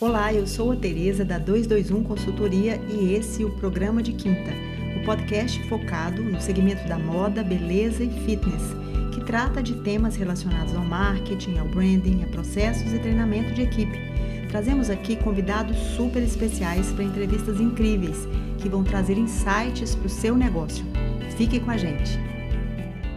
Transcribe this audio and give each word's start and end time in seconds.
Olá, 0.00 0.32
eu 0.32 0.46
sou 0.46 0.70
a 0.70 0.76
Tereza 0.76 1.24
da 1.24 1.38
221 1.38 2.04
Consultoria 2.04 2.80
e 2.88 3.14
esse 3.14 3.42
é 3.42 3.44
o 3.44 3.50
programa 3.50 4.00
de 4.00 4.12
quinta, 4.12 4.52
o 4.96 5.04
podcast 5.04 5.60
focado 5.64 6.22
no 6.22 6.40
segmento 6.40 6.86
da 6.86 6.96
moda, 6.96 7.42
beleza 7.42 8.04
e 8.04 8.10
fitness, 8.24 8.62
que 9.12 9.24
trata 9.24 9.60
de 9.60 9.74
temas 9.82 10.14
relacionados 10.14 10.72
ao 10.72 10.84
marketing, 10.84 11.58
ao 11.58 11.66
branding, 11.66 12.22
a 12.22 12.28
processos 12.28 12.92
e 12.92 12.98
treinamento 13.00 13.52
de 13.52 13.62
equipe. 13.62 13.98
Trazemos 14.48 14.88
aqui 14.88 15.16
convidados 15.16 15.76
super 15.96 16.22
especiais 16.22 16.92
para 16.92 17.02
entrevistas 17.02 17.60
incríveis 17.60 18.28
que 18.58 18.68
vão 18.68 18.84
trazer 18.84 19.18
insights 19.18 19.96
para 19.96 20.06
o 20.06 20.10
seu 20.10 20.36
negócio. 20.36 20.84
Fique 21.36 21.58
com 21.58 21.72
a 21.72 21.76
gente. 21.76 22.37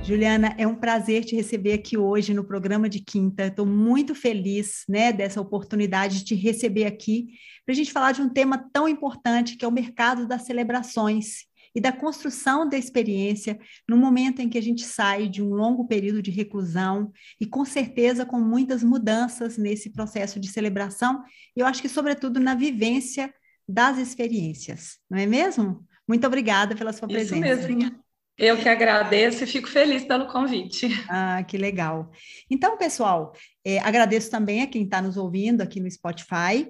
Juliana, 0.04 0.56
é 0.58 0.66
um 0.66 0.76
prazer 0.76 1.24
te 1.24 1.36
receber 1.36 1.74
aqui 1.74 1.96
hoje 1.96 2.34
no 2.34 2.44
programa 2.44 2.90
de 2.90 3.00
quinta. 3.00 3.46
Estou 3.46 3.66
muito 3.66 4.16
feliz 4.16 4.84
né, 4.90 5.14
dessa 5.14 5.40
oportunidade 5.40 6.20
de 6.20 6.26
te 6.26 6.36
receber 6.36 6.86
aqui 6.86 7.28
para 7.66 7.74
a 7.74 7.76
gente 7.76 7.92
falar 7.92 8.12
de 8.12 8.22
um 8.22 8.28
tema 8.28 8.58
tão 8.74 8.90
importante 8.90 9.56
que 9.56 9.64
é 9.64 9.68
o 9.68 9.72
mercado 9.72 10.28
das 10.28 10.42
celebrações 10.42 11.46
e 11.74 11.80
da 11.80 11.92
construção 11.92 12.68
da 12.68 12.78
experiência 12.78 13.60
no 13.88 13.96
momento 13.96 14.42
em 14.42 14.50
que 14.50 14.58
a 14.58 14.62
gente 14.62 14.84
sai 14.84 15.30
de 15.30 15.42
um 15.42 15.54
longo 15.54 15.88
período 15.88 16.22
de 16.22 16.32
reclusão 16.32 17.12
e 17.40 17.46
com 17.46 17.64
certeza 17.64 18.26
com 18.26 18.40
muitas 18.40 18.84
mudanças 18.84 19.58
nesse 19.58 19.92
processo 19.92 20.40
de 20.40 20.50
celebração. 20.50 21.24
E 21.56 21.60
eu 21.60 21.66
acho 21.66 21.82
que, 21.82 21.88
sobretudo, 21.88 22.40
na 22.40 22.56
vivência 22.56 23.34
das 23.68 23.98
experiências, 24.00 24.98
não 25.10 25.20
é 25.20 25.26
mesmo? 25.26 25.86
Muito 26.08 26.26
obrigada 26.28 26.76
pela 26.76 26.92
sua 26.92 27.08
Isso 27.08 27.30
presença. 27.30 27.68
Mesmo. 27.68 28.01
Eu 28.38 28.58
que 28.58 28.68
agradeço 28.68 29.44
e 29.44 29.48
fico 29.48 29.68
feliz 29.68 30.04
pelo 30.04 30.28
convite. 30.28 30.88
Ah, 31.08 31.44
que 31.44 31.58
legal. 31.58 32.12
Então, 32.50 32.78
pessoal, 32.78 33.34
é, 33.64 33.80
agradeço 33.80 34.32
também 34.32 34.62
a 34.62 34.68
quem 34.68 34.84
está 34.84 35.02
nos 35.02 35.18
ouvindo 35.18 35.62
aqui 35.62 35.80
no 35.80 35.90
Spotify. 35.90 36.68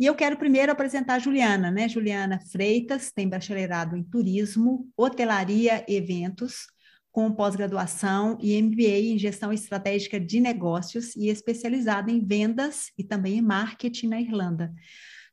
E 0.00 0.06
eu 0.06 0.14
quero 0.14 0.36
primeiro 0.36 0.72
apresentar 0.72 1.14
a 1.14 1.18
Juliana, 1.18 1.70
né? 1.70 1.88
Juliana 1.88 2.40
Freitas 2.50 3.12
tem 3.12 3.28
bacharelado 3.28 3.96
em 3.96 4.02
turismo, 4.02 4.88
hotelaria 4.96 5.84
e 5.86 5.94
eventos, 5.94 6.66
com 7.12 7.30
pós-graduação 7.30 8.38
e 8.40 8.60
MBA 8.60 9.12
em 9.12 9.18
gestão 9.18 9.52
estratégica 9.52 10.18
de 10.18 10.40
negócios 10.40 11.14
e 11.14 11.28
especializada 11.28 12.10
em 12.10 12.24
vendas 12.24 12.90
e 12.98 13.04
também 13.04 13.36
em 13.36 13.42
marketing 13.42 14.08
na 14.08 14.20
Irlanda. 14.20 14.72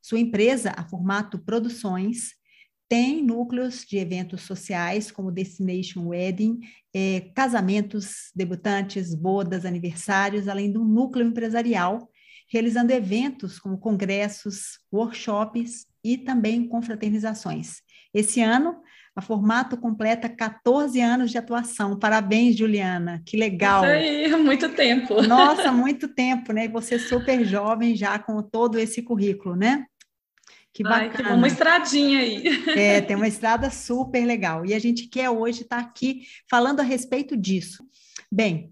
Sua 0.02 0.20
empresa, 0.20 0.74
a 0.76 0.84
Formato 0.88 1.40
Produções, 1.40 2.36
tem 2.90 3.24
núcleos 3.24 3.86
de 3.86 3.98
eventos 4.00 4.42
sociais, 4.42 5.12
como 5.12 5.32
Destination 5.32 6.08
Wedding, 6.08 6.60
é, 6.92 7.32
casamentos, 7.36 8.32
debutantes, 8.36 9.14
bodas, 9.14 9.64
aniversários, 9.64 10.48
além 10.48 10.72
de 10.72 10.80
um 10.80 10.84
núcleo 10.84 11.28
empresarial, 11.28 12.10
realizando 12.52 12.92
eventos 12.92 13.60
como 13.60 13.78
congressos, 13.78 14.80
workshops 14.92 15.86
e 16.04 16.18
também 16.18 16.68
confraternizações. 16.68 17.82
Esse 18.12 18.42
ano, 18.42 18.82
a 19.16 19.22
Formato 19.22 19.78
completa 19.78 20.28
14 20.28 21.00
anos 21.00 21.30
de 21.30 21.38
atuação. 21.38 22.00
Parabéns, 22.00 22.58
Juliana. 22.58 23.22
Que 23.24 23.38
legal. 23.38 23.84
Isso 23.84 23.94
aí, 23.94 24.36
muito 24.42 24.70
tempo. 24.70 25.22
Nossa, 25.22 25.72
muito 25.72 26.08
tempo, 26.08 26.52
né? 26.54 26.66
E 26.66 26.70
você 26.70 26.98
super 26.98 27.46
jovem 27.46 27.96
já 27.96 28.18
com 28.18 28.42
todo 28.42 28.80
esse 28.80 29.04
currículo, 29.04 29.56
né? 29.56 29.86
Que 30.80 30.84
bacana. 30.84 31.32
Ai, 31.32 31.36
uma 31.36 31.48
estradinha 31.48 32.20
aí. 32.20 32.42
É, 32.70 33.02
tem 33.02 33.14
uma 33.14 33.28
estrada 33.28 33.70
super 33.70 34.26
legal. 34.26 34.66
E 34.66 34.74
a 34.74 34.80
gente 34.80 35.10
quer 35.10 35.30
hoje 35.30 35.64
estar 35.64 35.84
tá 35.84 35.90
aqui 35.90 36.22
falando 36.50 36.80
a 36.80 36.84
respeito 36.84 37.36
disso. 37.36 37.84
Bem, 38.32 38.72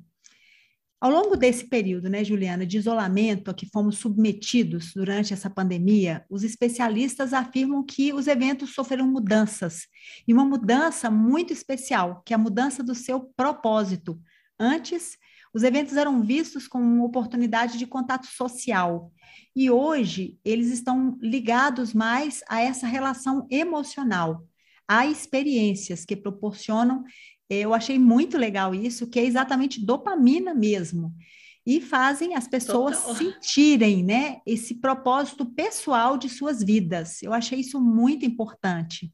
ao 1.02 1.12
longo 1.12 1.36
desse 1.36 1.68
período, 1.68 2.10
né, 2.10 2.24
Juliana, 2.24 2.66
de 2.66 2.78
isolamento 2.78 3.52
a 3.52 3.54
que 3.54 3.70
fomos 3.74 3.98
submetidos 3.98 4.94
durante 4.96 5.34
essa 5.34 5.50
pandemia, 5.50 6.24
os 6.30 6.46
especialistas 6.46 7.34
afirmam 7.34 7.84
que 7.84 8.14
os 8.14 8.26
eventos 8.26 8.74
sofreram 8.74 9.06
mudanças, 9.06 9.82
e 10.26 10.34
uma 10.34 10.46
mudança 10.46 11.12
muito 11.12 11.52
especial, 11.52 12.24
que 12.26 12.32
é 12.32 12.38
a 12.38 12.40
mudança 12.40 12.82
do 12.82 12.96
seu 12.96 13.20
propósito. 13.36 14.18
Antes, 14.58 15.18
os 15.54 15.64
eventos 15.64 15.96
eram 15.96 16.22
vistos 16.22 16.68
como 16.68 16.86
uma 16.86 17.06
oportunidade 17.06 17.78
de 17.78 17.88
contato 17.88 18.28
social. 18.28 19.12
E 19.56 19.72
hoje 19.72 20.38
eles 20.46 20.68
estão 20.68 21.18
ligados 21.22 21.94
mais 21.94 22.44
a 22.48 22.62
essa 22.62 22.86
relação 22.86 23.48
emocional, 23.50 24.46
a 24.88 25.08
experiências 25.08 26.06
que 26.06 26.16
proporcionam. 26.16 27.04
Eu 27.50 27.74
achei 27.74 27.98
muito 27.98 28.38
legal 28.38 28.76
isso, 28.76 29.08
que 29.08 29.20
é 29.20 29.26
exatamente 29.26 29.84
dopamina 29.84 30.54
mesmo. 30.54 31.14
E 31.66 31.82
fazem 31.82 32.36
as 32.36 32.48
pessoas 32.48 33.02
Total. 33.02 33.16
sentirem 33.16 34.04
né, 34.04 34.38
esse 34.46 34.76
propósito 34.76 35.46
pessoal 35.46 36.18
de 36.18 36.30
suas 36.30 36.64
vidas. 36.64 37.22
Eu 37.22 37.34
achei 37.34 37.60
isso 37.60 37.82
muito 37.82 38.26
importante. 38.26 39.12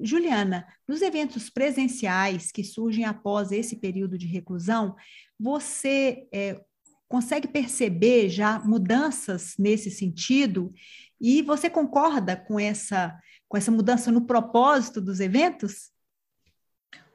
Juliana, 0.00 0.66
nos 0.86 1.02
eventos 1.02 1.48
presenciais 1.48 2.50
que 2.50 2.64
surgem 2.64 3.04
após 3.04 3.52
esse 3.52 3.76
período 3.76 4.18
de 4.18 4.26
reclusão, 4.26 4.96
você 5.38 6.26
é, 6.32 6.60
consegue 7.08 7.46
perceber 7.46 8.28
já 8.28 8.58
mudanças 8.58 9.54
nesse 9.58 9.90
sentido? 9.90 10.72
E 11.20 11.42
você 11.42 11.70
concorda 11.70 12.36
com 12.36 12.58
essa, 12.58 13.16
com 13.48 13.56
essa 13.56 13.70
mudança 13.70 14.10
no 14.10 14.26
propósito 14.26 15.00
dos 15.00 15.20
eventos? 15.20 15.93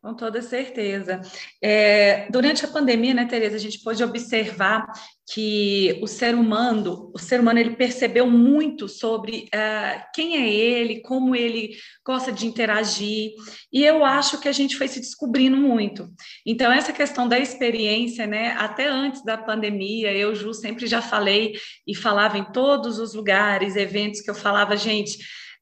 Com 0.02 0.14
toda 0.14 0.42
certeza. 0.42 1.20
É, 1.62 2.30
durante 2.32 2.64
a 2.64 2.70
pandemia, 2.70 3.14
né, 3.14 3.26
Tereza, 3.26 3.58
a 3.58 3.60
gente 3.60 3.84
pôde 3.84 4.02
observar 4.02 4.86
que 5.34 6.00
o 6.02 6.08
ser 6.08 6.36
humano, 6.36 7.12
o 7.14 7.20
ser 7.20 7.42
humano, 7.42 7.60
ele 7.60 7.76
percebeu 7.76 8.26
muito 8.26 8.88
sobre 8.88 9.50
uh, 9.54 10.02
quem 10.16 10.38
é 10.38 10.50
ele, 10.50 11.02
como 11.02 11.36
ele 11.36 11.76
gosta 12.06 12.32
de 12.32 12.48
interagir, 12.48 13.32
e 13.74 13.84
eu 13.84 14.06
acho 14.06 14.40
que 14.40 14.48
a 14.48 14.54
gente 14.54 14.78
foi 14.78 14.88
se 14.88 15.02
descobrindo 15.02 15.58
muito. 15.58 16.10
Então, 16.46 16.72
essa 16.72 16.94
questão 16.94 17.28
da 17.28 17.38
experiência, 17.38 18.26
né, 18.26 18.54
até 18.58 18.88
antes 18.88 19.22
da 19.24 19.38
pandemia, 19.38 20.14
eu, 20.14 20.34
Ju, 20.34 20.54
sempre 20.54 20.88
já 20.88 21.02
falei 21.02 21.54
e 21.86 21.94
falava 21.94 22.38
em 22.38 22.52
todos 22.54 23.00
os 23.00 23.14
lugares, 23.14 23.76
eventos 23.76 24.22
que 24.22 24.30
eu 24.30 24.36
falava, 24.36 24.78
gente 24.78 25.18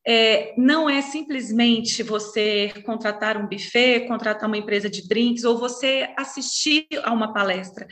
é, 0.09 0.53
não 0.57 0.90
é 0.90 1.01
simplesmente 1.01 2.01
você 2.01 2.72
contratar 2.85 3.35
um 3.35 3.45
buffet, 3.45 4.07
contratar 4.07 4.47
uma 4.47 4.57
empresa 4.57 4.90
de 4.90 5.06
drinks 5.06 5.44
ou 5.44 5.57
você 5.57 6.09
assistir 6.16 6.88
a 7.03 7.12
uma 7.12 7.34
palestra. 7.34 7.85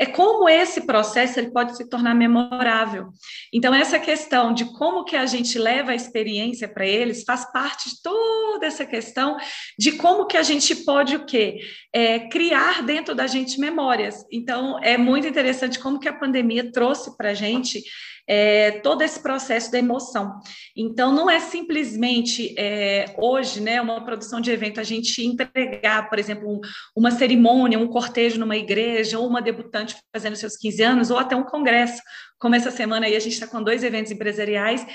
É 0.00 0.06
como 0.06 0.48
esse 0.48 0.86
processo 0.86 1.38
ele 1.38 1.50
pode 1.50 1.76
se 1.76 1.86
tornar 1.86 2.14
memorável. 2.14 3.08
Então 3.52 3.74
essa 3.74 3.98
questão 3.98 4.54
de 4.54 4.64
como 4.78 5.04
que 5.04 5.14
a 5.14 5.26
gente 5.26 5.58
leva 5.58 5.90
a 5.90 5.94
experiência 5.94 6.66
para 6.66 6.86
eles 6.86 7.22
faz 7.22 7.52
parte 7.52 7.90
de 7.90 8.02
toda 8.02 8.64
essa 8.64 8.86
questão 8.86 9.36
de 9.78 9.92
como 9.92 10.26
que 10.26 10.38
a 10.38 10.42
gente 10.42 10.74
pode 10.74 11.16
o 11.16 11.26
quê? 11.26 11.60
É, 11.92 12.20
criar 12.30 12.82
dentro 12.82 13.14
da 13.14 13.26
gente 13.26 13.60
memórias. 13.60 14.24
Então 14.32 14.82
é 14.82 14.96
muito 14.96 15.26
interessante 15.28 15.78
como 15.78 16.00
que 16.00 16.08
a 16.08 16.14
pandemia 16.14 16.72
trouxe 16.72 17.14
para 17.14 17.32
a 17.32 17.34
gente 17.34 17.82
é, 18.28 18.72
todo 18.82 19.00
esse 19.00 19.20
processo 19.20 19.72
da 19.72 19.78
emoção. 19.78 20.38
Então, 20.76 21.10
não 21.12 21.30
é 21.30 21.40
simplesmente 21.40 22.54
é, 22.58 23.14
hoje, 23.16 23.60
né, 23.60 23.80
uma 23.80 24.04
produção 24.04 24.40
de 24.40 24.50
evento, 24.50 24.78
a 24.78 24.84
gente 24.84 25.24
entregar, 25.24 26.10
por 26.10 26.18
exemplo, 26.18 26.46
um, 26.46 26.60
uma 26.94 27.10
cerimônia, 27.10 27.78
um 27.78 27.88
cortejo 27.88 28.38
numa 28.38 28.56
igreja, 28.56 29.18
ou 29.18 29.26
uma 29.26 29.40
debutante 29.40 29.96
fazendo 30.12 30.36
seus 30.36 30.56
15 30.56 30.82
anos, 30.82 31.10
ou 31.10 31.18
até 31.18 31.34
um 31.34 31.44
congresso, 31.44 32.02
como 32.38 32.54
essa 32.54 32.70
semana 32.70 33.06
aí 33.06 33.16
a 33.16 33.20
gente 33.20 33.32
está 33.32 33.46
com 33.46 33.62
dois 33.62 33.82
eventos 33.82 34.12
empresariais, 34.12 34.86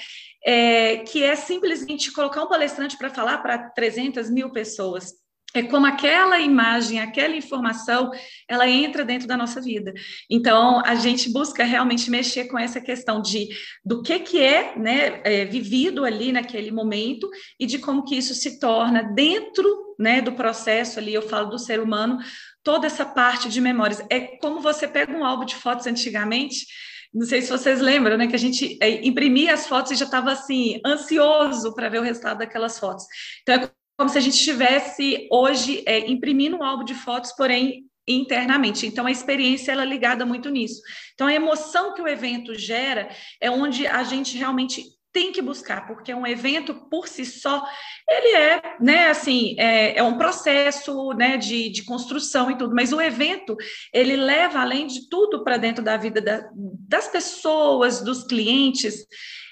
é, 0.45 0.97
que 0.97 1.23
é 1.23 1.35
simplesmente 1.35 2.11
colocar 2.11 2.44
um 2.44 2.47
palestrante 2.47 2.97
para 2.97 3.09
falar 3.09 3.39
para 3.39 3.69
300 3.71 4.29
mil 4.29 4.51
pessoas 4.51 5.22
é 5.53 5.61
como 5.63 5.85
aquela 5.85 6.39
imagem, 6.39 6.99
aquela 6.99 7.35
informação, 7.35 8.11
ela 8.49 8.67
entra 8.67 9.05
dentro 9.05 9.27
da 9.27 9.37
nossa 9.37 9.61
vida. 9.61 9.93
Então, 10.29 10.81
a 10.83 10.95
gente 10.95 11.31
busca 11.31 11.63
realmente 11.63 12.09
mexer 12.09 12.45
com 12.45 12.57
essa 12.57 12.81
questão 12.81 13.21
de 13.21 13.49
do 13.85 14.01
que 14.01 14.19
que 14.19 14.41
é, 14.41 14.77
né, 14.77 15.21
é, 15.23 15.45
vivido 15.45 16.03
ali 16.03 16.31
naquele 16.31 16.71
momento 16.71 17.29
e 17.59 17.65
de 17.65 17.77
como 17.77 18.03
que 18.03 18.15
isso 18.15 18.33
se 18.33 18.59
torna 18.59 19.03
dentro, 19.03 19.95
né, 20.00 20.21
do 20.21 20.31
processo 20.31 20.97
ali, 20.97 21.13
eu 21.13 21.21
falo 21.21 21.51
do 21.51 21.59
ser 21.59 21.79
humano, 21.79 22.17
toda 22.63 22.88
essa 22.88 23.06
parte 23.06 23.47
de 23.47 23.61
memórias. 23.61 24.03
É 24.09 24.21
como 24.38 24.59
você 24.59 24.88
pega 24.88 25.15
um 25.15 25.23
álbum 25.23 25.45
de 25.45 25.56
fotos 25.56 25.85
antigamente, 25.85 26.65
não 27.13 27.27
sei 27.27 27.44
se 27.44 27.51
vocês 27.51 27.79
lembram, 27.79 28.17
né, 28.17 28.25
que 28.25 28.35
a 28.35 28.39
gente 28.39 28.75
é, 28.81 29.06
imprimia 29.06 29.53
as 29.53 29.67
fotos 29.67 29.91
e 29.91 29.95
já 29.95 30.06
estava 30.06 30.31
assim 30.31 30.81
ansioso 30.83 31.75
para 31.75 31.89
ver 31.89 31.99
o 31.99 32.03
resultado 32.03 32.39
daquelas 32.39 32.79
fotos. 32.79 33.06
Então 33.44 33.56
é 33.56 33.82
como 33.98 34.10
se 34.10 34.18
a 34.18 34.22
gente 34.22 34.36
estivesse 34.36 35.28
hoje 35.31 35.84
é, 35.86 36.00
imprimindo 36.10 36.57
um 36.57 36.63
álbum 36.63 36.84
de 36.84 36.94
fotos, 36.94 37.31
porém 37.34 37.86
internamente. 38.07 38.86
Então 38.86 39.06
a 39.06 39.12
experiência 39.12 39.72
ela 39.72 39.84
é 39.84 39.86
ligada 39.86 40.25
muito 40.25 40.50
nisso. 40.50 40.81
Então 41.13 41.28
a 41.28 41.34
emoção 41.34 41.94
que 41.94 42.01
o 42.01 42.07
evento 42.07 42.54
gera 42.56 43.10
é 43.40 43.50
onde 43.50 43.88
a 43.88 44.04
gente 44.04 44.38
realmente 44.38 44.84
tem 45.13 45.31
que 45.31 45.44
buscar, 45.44 45.86
porque 45.86 46.12
um 46.12 46.25
evento 46.25 46.74
por 46.90 47.07
si 47.07 47.24
só, 47.24 47.63
ele 48.10 48.36
é, 48.36 48.62
né, 48.81 49.10
assim, 49.10 49.56
é, 49.60 50.00
é 50.00 50.01
um 50.01 50.18
processo, 50.18 51.13
né, 51.13 51.38
de, 51.38 51.69
de 51.69 51.86
construção 51.86 52.50
e 52.50 52.57
tudo, 52.57 52.74
mas 52.74 52.92
o 52.92 53.00
evento, 53.00 53.56
ele 53.94 54.16
leva, 54.16 54.60
além 54.60 54.88
de 54.88 55.07
tudo, 55.07 55.44
para 55.44 55.57
dentro 55.57 55.84
da 55.84 55.98
vida 55.98 56.19
da, 56.19 56.50
das 56.90 57.07
pessoas, 57.07 58.01
dos 58.01 58.24
clientes, 58.24 59.06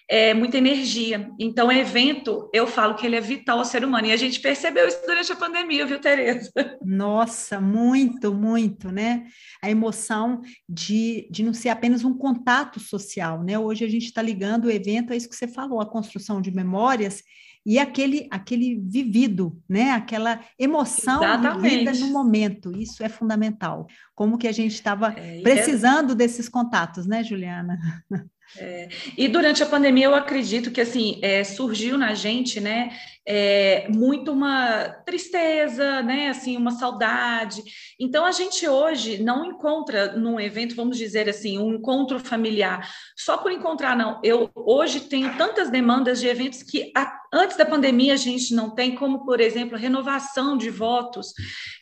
é, 0.10 0.34
muita 0.34 0.58
energia. 0.58 1.32
Então, 1.40 1.68
o 1.68 1.72
evento, 1.72 2.50
eu 2.54 2.68
falo 2.68 2.96
que 2.96 3.06
ele 3.06 3.16
é 3.16 3.22
vital 3.22 3.60
ao 3.60 3.66
ser 3.66 3.84
humano. 3.84 4.08
E 4.08 4.12
a 4.12 4.18
gente 4.18 4.40
percebeu 4.40 4.88
isso 4.88 5.02
durante 5.06 5.32
a 5.32 5.36
pandemia, 5.36 5.86
viu, 5.86 6.00
Tereza? 6.00 6.52
Nossa, 6.84 7.62
muito, 7.62 8.34
muito, 8.34 8.92
né? 8.92 9.26
A 9.64 9.70
emoção 9.70 10.42
de, 10.68 11.28
de 11.32 11.44
não 11.44 11.54
ser 11.54 11.70
apenas 11.70 12.04
um 12.04 12.18
contato 12.18 12.80
social, 12.80 13.44
né? 13.44 13.58
Hoje 13.58 13.86
a 13.86 13.90
gente 13.90 14.06
está 14.06 14.22
ligando 14.22 14.66
o 14.66 14.72
evento 14.72 15.14
a 15.14 15.16
isso 15.16 15.30
que 15.30 15.36
você 15.36 15.48
falou, 15.48 15.80
a 15.80 15.90
construção 15.90 16.42
de 16.42 16.52
memórias 16.52 17.24
e 17.66 17.78
aquele, 17.78 18.28
aquele 18.32 18.80
vivido, 18.80 19.62
né? 19.70 19.92
Aquela 19.92 20.42
emoção 20.58 21.24
Exatamente. 21.24 21.70
vivida 21.70 21.92
no 21.94 22.08
momento. 22.08 22.76
Isso 22.76 23.04
é 23.04 23.10
fundamental. 23.10 23.88
Como 24.16 24.38
que 24.38 24.48
a 24.48 24.52
gente 24.52 24.74
estava 24.74 25.14
é, 25.14 25.40
é 25.40 25.42
precisando 25.42 26.14
é... 26.14 26.16
desses 26.16 26.50
contatos, 26.50 27.06
né, 27.06 27.24
Juliana? 27.24 27.80
É, 28.58 28.90
e 29.18 29.28
durante 29.28 29.64
a 29.64 29.66
pandemia 29.66 30.06
eu 30.06 30.16
acredito 30.16 30.72
que 30.72 30.82
assim 30.82 31.20
é, 31.22 31.44
surgiu 31.44 31.98
na 31.98 32.14
gente, 32.14 32.60
né, 32.60 32.92
é, 33.28 33.88
muito 33.90 34.32
uma 34.32 34.90
tristeza, 35.06 36.02
né, 36.02 36.30
assim 36.30 36.58
uma 36.58 36.72
saudade. 36.72 37.62
Então 38.00 38.26
a 38.26 38.32
gente 38.32 38.68
hoje 38.68 39.22
não 39.22 39.46
encontra 39.46 40.14
num 40.18 40.40
evento, 40.40 40.76
vamos 40.76 40.98
dizer 40.98 41.30
assim, 41.30 41.58
um 41.58 41.76
encontro 41.76 42.20
familiar 42.20 42.90
só 43.16 43.38
por 43.38 43.52
encontrar 43.52 43.96
não. 43.96 44.20
Eu 44.24 44.50
hoje 44.56 45.02
tenho 45.02 45.38
tantas 45.38 45.70
demandas 45.70 46.20
de 46.20 46.28
eventos 46.28 46.64
que 46.64 46.92
a, 46.96 47.20
antes 47.34 47.58
da 47.58 47.66
pandemia 47.66 48.14
a 48.14 48.18
gente 48.18 48.54
não 48.54 48.72
tem, 48.72 48.96
como 48.96 49.26
por 49.26 49.40
exemplo 49.40 49.78
renovação 49.78 50.58
de 50.58 50.70
votos. 50.70 51.34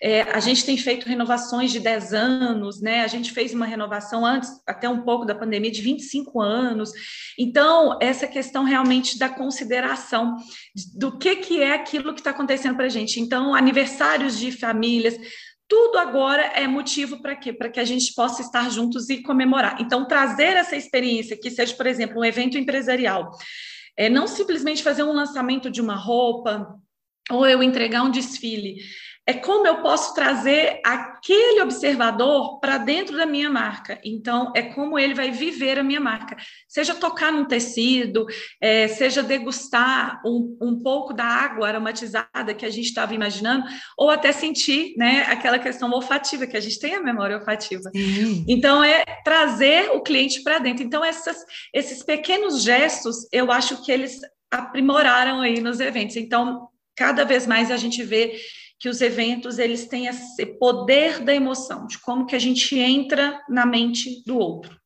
É, 0.01 0.23
a 0.23 0.39
gente 0.39 0.65
tem 0.65 0.77
feito 0.77 1.07
renovações 1.07 1.71
de 1.71 1.79
10 1.79 2.13
anos, 2.13 2.81
né? 2.81 3.01
A 3.01 3.07
gente 3.07 3.31
fez 3.31 3.53
uma 3.53 3.65
renovação 3.65 4.25
antes 4.25 4.49
até 4.67 4.87
um 4.89 5.01
pouco 5.01 5.25
da 5.25 5.35
pandemia 5.35 5.71
de 5.71 5.81
25 5.81 6.41
anos 6.41 6.69
anos. 6.79 6.91
Então, 7.37 7.97
essa 8.01 8.27
questão 8.27 8.63
realmente 8.63 9.17
da 9.17 9.29
consideração 9.29 10.37
do 10.95 11.17
que, 11.17 11.28
que 11.37 11.61
é 11.61 11.73
aquilo 11.73 12.13
que 12.13 12.19
está 12.19 12.31
acontecendo 12.31 12.75
para 12.75 12.85
a 12.85 12.89
gente. 12.89 13.19
Então, 13.19 13.53
aniversários 13.53 14.37
de 14.37 14.51
famílias, 14.51 15.17
tudo 15.67 15.97
agora 15.97 16.41
é 16.41 16.67
motivo 16.67 17.21
para 17.21 17.35
quê? 17.35 17.53
Para 17.53 17.69
que 17.69 17.79
a 17.79 17.85
gente 17.85 18.13
possa 18.15 18.41
estar 18.41 18.69
juntos 18.71 19.09
e 19.09 19.21
comemorar. 19.21 19.79
Então, 19.79 20.07
trazer 20.07 20.55
essa 20.55 20.75
experiência, 20.75 21.37
que 21.39 21.51
seja, 21.51 21.75
por 21.75 21.85
exemplo, 21.85 22.19
um 22.19 22.25
evento 22.25 22.57
empresarial, 22.57 23.31
é 23.95 24.09
não 24.09 24.27
simplesmente 24.27 24.81
fazer 24.81 25.03
um 25.03 25.13
lançamento 25.13 25.69
de 25.69 25.81
uma 25.81 25.95
roupa 25.95 26.75
ou 27.29 27.45
eu 27.45 27.61
entregar 27.61 28.01
um 28.01 28.09
desfile 28.09 28.77
é 29.29 29.33
como 29.33 29.67
eu 29.67 29.83
posso 29.83 30.15
trazer 30.15 30.81
aquele 30.83 31.61
observador 31.61 32.59
para 32.59 32.79
dentro 32.79 33.15
da 33.15 33.27
minha 33.27 33.47
marca. 33.47 34.01
Então, 34.03 34.51
é 34.55 34.63
como 34.63 34.97
ele 34.97 35.13
vai 35.13 35.29
viver 35.29 35.77
a 35.77 35.83
minha 35.83 35.99
marca. 35.99 36.35
Seja 36.67 36.95
tocar 36.95 37.31
num 37.31 37.45
tecido, 37.45 38.25
é, 38.59 38.87
seja 38.87 39.21
degustar 39.21 40.19
um, 40.25 40.57
um, 40.59 40.81
pouco 40.81 41.13
da 41.13 41.25
água 41.25 41.67
aromatizada 41.67 42.55
que 42.57 42.65
a 42.65 42.71
gente 42.71 42.87
estava 42.87 43.13
imaginando, 43.13 43.65
ou 43.95 44.09
até 44.09 44.31
sentir 44.31 44.95
né, 44.97 45.27
aquela 45.29 45.59
questão 45.59 45.91
olfativa, 45.91 46.47
que 46.47 46.57
a 46.57 46.61
gente 46.61 46.79
tem 46.79 46.95
a 46.95 47.03
memória 47.03 47.37
olfativa. 47.37 47.87
Sim. 47.95 48.43
Então, 48.47 48.83
é 48.83 49.03
trazer 49.23 49.91
o 49.91 50.01
cliente 50.01 50.41
para 50.41 50.57
dentro. 50.57 50.83
Então, 50.83 51.05
essas, 51.05 51.37
esses 51.71 52.01
pequenos 52.01 52.63
gestos, 52.63 53.27
eu 53.31 53.51
acho 53.51 53.85
que 53.85 53.91
eles 53.91 54.21
aprimoraram 54.49 55.41
aí 55.41 55.61
nos 55.61 55.79
eventos. 55.79 56.15
Então, 56.15 56.67
cada 56.99 57.23
vez 57.23 57.47
mais 57.47 57.69
a 57.69 57.77
gente 57.77 58.03
vê 58.03 58.35
que 58.79 58.87
os 58.87 59.01
eventos 59.01 59.59
eles 59.59 59.87
têm 59.87 60.07
esse 60.07 60.45
poder 60.45 61.19
da 61.19 61.33
emoção, 61.33 61.85
de 61.85 61.99
como 61.99 62.25
que 62.25 62.35
a 62.35 62.39
gente 62.39 62.77
entra 62.79 63.43
na 63.49 63.65
mente 63.65 64.23
do 64.25 64.37
outro. 64.37 64.79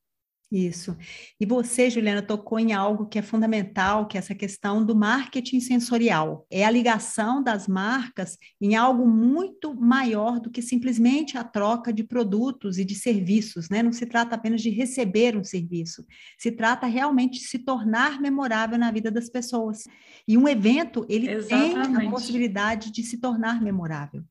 Isso. 0.54 0.96
E 1.42 1.48
você, 1.48 1.90
Juliana, 1.90 2.22
tocou 2.22 2.60
em 2.60 2.74
algo 2.74 3.08
que 3.08 3.18
é 3.18 3.24
fundamental, 3.24 4.08
que 4.08 4.16
é 4.16 4.20
essa 4.20 4.36
questão 4.36 4.86
do 4.86 4.96
marketing 4.96 5.60
sensorial. 5.60 6.46
É 6.48 6.64
a 6.64 6.70
ligação 6.70 7.42
das 7.42 7.68
marcas 7.68 8.38
em 8.62 8.76
algo 8.76 9.08
muito 9.08 9.74
maior 9.74 10.40
do 10.40 10.52
que 10.52 10.62
simplesmente 10.62 11.40
a 11.40 11.44
troca 11.44 11.92
de 11.92 12.04
produtos 12.04 12.78
e 12.78 12.86
de 12.86 12.94
serviços, 12.94 13.68
né? 13.68 13.82
Não 13.82 13.92
se 13.92 14.06
trata 14.06 14.36
apenas 14.36 14.62
de 14.62 14.70
receber 14.70 15.36
um 15.36 15.44
serviço, 15.44 16.06
se 16.38 16.52
trata 16.52 16.86
realmente 16.86 17.40
de 17.40 17.48
se 17.48 17.58
tornar 17.58 18.22
memorável 18.22 18.78
na 18.78 18.92
vida 18.92 19.10
das 19.10 19.30
pessoas. 19.30 19.86
E 20.28 20.38
um 20.38 20.48
evento, 20.48 21.04
ele 21.10 21.32
Exatamente. 21.32 21.98
tem 21.98 22.08
a 22.08 22.12
possibilidade 22.12 22.92
de 22.92 23.02
se 23.02 23.18
tornar 23.18 23.60
memorável. 23.60 24.24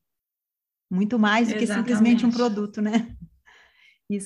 Muito 0.89 1.19
mais 1.19 1.49
do 1.49 1.55
Exatamente. 1.55 1.67
que 1.67 1.73
simplesmente 1.73 2.25
um 2.25 2.31
produto, 2.31 2.81
né? 2.81 3.13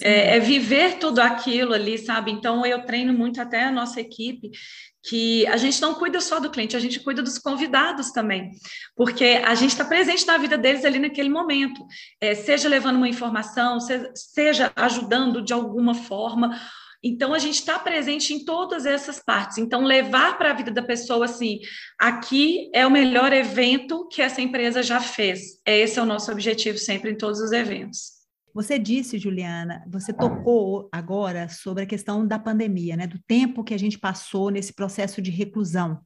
É, 0.01 0.35
é, 0.35 0.39
viver 0.39 0.97
tudo 0.97 1.19
aquilo 1.19 1.73
ali, 1.73 1.97
sabe? 1.97 2.31
Então 2.31 2.65
eu 2.65 2.83
treino 2.85 3.13
muito 3.13 3.39
até 3.39 3.63
a 3.63 3.71
nossa 3.71 4.01
equipe 4.01 4.51
que 5.07 5.47
a 5.47 5.55
gente 5.55 5.81
não 5.81 5.93
cuida 5.93 6.19
só 6.19 6.39
do 6.39 6.49
cliente, 6.49 6.75
a 6.75 6.79
gente 6.79 6.99
cuida 6.99 7.21
dos 7.21 7.37
convidados 7.37 8.11
também, 8.11 8.51
porque 8.95 9.41
a 9.45 9.55
gente 9.55 9.71
está 9.71 9.85
presente 9.85 10.25
na 10.25 10.37
vida 10.37 10.57
deles 10.57 10.83
ali 10.83 10.99
naquele 10.99 11.29
momento, 11.29 11.85
é, 12.19 12.35
seja 12.35 12.67
levando 12.67 12.97
uma 12.97 13.07
informação, 13.07 13.79
seja, 13.79 14.11
seja 14.15 14.71
ajudando 14.75 15.41
de 15.41 15.53
alguma 15.53 15.93
forma. 15.93 16.59
Então, 17.01 17.33
a 17.33 17.39
gente 17.39 17.59
está 17.59 17.77
presente 17.77 18.33
em 18.33 18.43
todas 18.43 18.85
essas 18.85 19.19
partes. 19.23 19.59
Então, 19.59 19.83
levar 19.83 20.37
para 20.37 20.49
a 20.49 20.53
vida 20.53 20.71
da 20.71 20.81
pessoa 20.81 21.25
assim: 21.25 21.59
aqui 21.97 22.69
é 22.73 22.85
o 22.87 22.91
melhor 22.91 23.31
evento 23.31 24.07
que 24.09 24.21
essa 24.21 24.41
empresa 24.41 24.81
já 24.81 24.99
fez. 24.99 25.61
Esse 25.65 25.99
é 25.99 26.01
o 26.01 26.07
nosso 26.07 26.31
objetivo 26.31 26.77
sempre 26.77 27.11
em 27.11 27.15
todos 27.15 27.39
os 27.39 27.51
eventos. 27.51 28.16
Você 28.57 28.79
disse, 28.79 29.19
Juliana, 29.19 29.85
você 29.87 30.11
tocou 30.11 30.89
agora 30.91 31.47
sobre 31.47 31.83
a 31.83 31.85
questão 31.85 32.25
da 32.25 32.39
pandemia, 32.39 32.97
né, 32.97 33.05
do 33.05 33.19
tempo 33.27 33.63
que 33.63 33.71
a 33.71 33.77
gente 33.77 33.99
passou 33.99 34.49
nesse 34.49 34.73
processo 34.73 35.21
de 35.21 35.29
reclusão. 35.29 35.99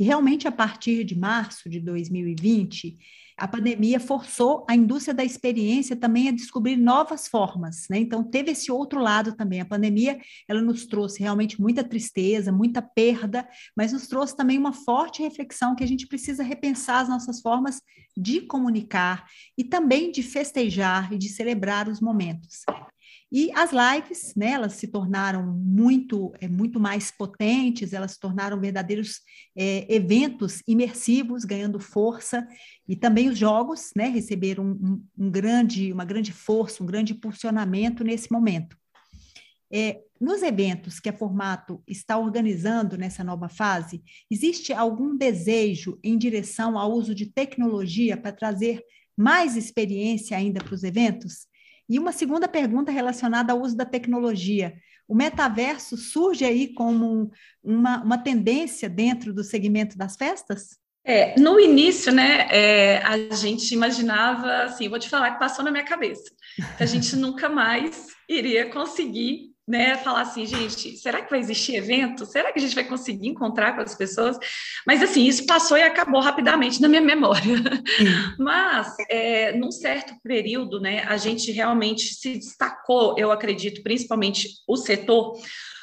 E 0.00 0.04
realmente, 0.04 0.48
a 0.48 0.52
partir 0.52 1.04
de 1.04 1.14
março 1.14 1.68
de 1.68 1.78
2020, 1.78 2.96
a 3.36 3.46
pandemia 3.46 4.00
forçou 4.00 4.64
a 4.66 4.74
indústria 4.74 5.12
da 5.12 5.22
experiência 5.22 5.94
também 5.94 6.30
a 6.30 6.32
descobrir 6.32 6.78
novas 6.78 7.28
formas, 7.28 7.84
né? 7.90 7.98
Então 7.98 8.24
teve 8.24 8.52
esse 8.52 8.72
outro 8.72 8.98
lado 8.98 9.36
também. 9.36 9.60
A 9.60 9.64
pandemia, 9.66 10.18
ela 10.48 10.62
nos 10.62 10.86
trouxe 10.86 11.20
realmente 11.20 11.60
muita 11.60 11.84
tristeza, 11.84 12.50
muita 12.50 12.80
perda, 12.80 13.46
mas 13.76 13.92
nos 13.92 14.06
trouxe 14.06 14.34
também 14.34 14.56
uma 14.56 14.72
forte 14.72 15.22
reflexão 15.22 15.76
que 15.76 15.84
a 15.84 15.86
gente 15.86 16.06
precisa 16.06 16.42
repensar 16.42 17.00
as 17.02 17.08
nossas 17.10 17.42
formas 17.42 17.82
de 18.16 18.40
comunicar 18.40 19.26
e 19.56 19.64
também 19.64 20.10
de 20.10 20.22
festejar 20.22 21.12
e 21.12 21.18
de 21.18 21.28
celebrar 21.28 21.88
os 21.90 22.00
momentos. 22.00 22.64
E 23.32 23.50
as 23.52 23.70
lives, 23.70 24.34
né, 24.34 24.52
elas 24.52 24.74
se 24.74 24.88
tornaram 24.88 25.46
muito, 25.46 26.32
é, 26.40 26.48
muito 26.48 26.80
mais 26.80 27.10
potentes, 27.10 27.92
elas 27.92 28.12
se 28.12 28.20
tornaram 28.20 28.60
verdadeiros 28.60 29.20
é, 29.56 29.86
eventos 29.94 30.62
imersivos, 30.66 31.44
ganhando 31.44 31.78
força, 31.78 32.46
e 32.88 32.96
também 32.96 33.28
os 33.28 33.38
jogos, 33.38 33.90
né, 33.94 34.08
receberam 34.08 34.64
um, 34.64 35.04
um 35.16 35.30
grande, 35.30 35.92
uma 35.92 36.04
grande 36.04 36.32
força, 36.32 36.82
um 36.82 36.86
grande 36.86 37.12
impulsionamento 37.12 38.02
nesse 38.02 38.32
momento. 38.32 38.76
É, 39.72 40.00
nos 40.20 40.42
eventos 40.42 40.98
que 40.98 41.08
a 41.08 41.16
Formato 41.16 41.82
está 41.86 42.18
organizando 42.18 42.98
nessa 42.98 43.22
nova 43.22 43.48
fase, 43.48 44.02
existe 44.28 44.72
algum 44.72 45.16
desejo 45.16 45.98
em 46.02 46.18
direção 46.18 46.76
ao 46.76 46.92
uso 46.92 47.14
de 47.14 47.26
tecnologia 47.26 48.16
para 48.16 48.32
trazer 48.32 48.82
mais 49.16 49.56
experiência 49.56 50.36
ainda 50.36 50.62
para 50.62 50.74
os 50.74 50.82
eventos? 50.82 51.46
E 51.90 51.98
uma 51.98 52.12
segunda 52.12 52.46
pergunta 52.46 52.92
relacionada 52.92 53.52
ao 53.52 53.60
uso 53.60 53.76
da 53.76 53.84
tecnologia. 53.84 54.74
O 55.08 55.14
metaverso 55.14 55.96
surge 55.96 56.44
aí 56.44 56.72
como 56.72 57.32
uma, 57.60 58.00
uma 58.04 58.16
tendência 58.16 58.88
dentro 58.88 59.34
do 59.34 59.42
segmento 59.42 59.98
das 59.98 60.14
festas? 60.14 60.78
É, 61.04 61.34
no 61.40 61.58
início, 61.58 62.12
né, 62.12 62.46
é, 62.48 62.98
a 62.98 63.34
gente 63.34 63.74
imaginava, 63.74 64.64
assim, 64.64 64.88
vou 64.88 65.00
te 65.00 65.08
falar 65.08 65.32
que 65.32 65.40
passou 65.40 65.64
na 65.64 65.72
minha 65.72 65.84
cabeça, 65.84 66.30
que 66.76 66.82
a 66.82 66.86
gente 66.86 67.16
nunca 67.16 67.48
mais 67.48 68.06
iria 68.28 68.70
conseguir 68.70 69.49
né, 69.70 69.96
falar 69.98 70.22
assim, 70.22 70.44
gente, 70.44 70.96
será 70.96 71.22
que 71.22 71.30
vai 71.30 71.38
existir 71.38 71.76
evento? 71.76 72.26
Será 72.26 72.52
que 72.52 72.58
a 72.58 72.62
gente 72.62 72.74
vai 72.74 72.82
conseguir 72.82 73.28
encontrar 73.28 73.76
com 73.76 73.80
as 73.80 73.94
pessoas? 73.94 74.36
Mas 74.84 75.00
assim, 75.00 75.24
isso 75.24 75.46
passou 75.46 75.78
e 75.78 75.82
acabou 75.82 76.20
rapidamente 76.20 76.82
na 76.82 76.88
minha 76.88 77.00
memória. 77.00 77.54
Mas, 78.36 78.96
é, 79.08 79.52
num 79.52 79.70
certo 79.70 80.12
período, 80.24 80.80
né, 80.80 81.04
a 81.04 81.16
gente 81.16 81.52
realmente 81.52 82.14
se 82.14 82.34
destacou, 82.34 83.14
eu 83.16 83.30
acredito, 83.30 83.80
principalmente 83.84 84.48
o 84.66 84.76
setor, 84.76 85.38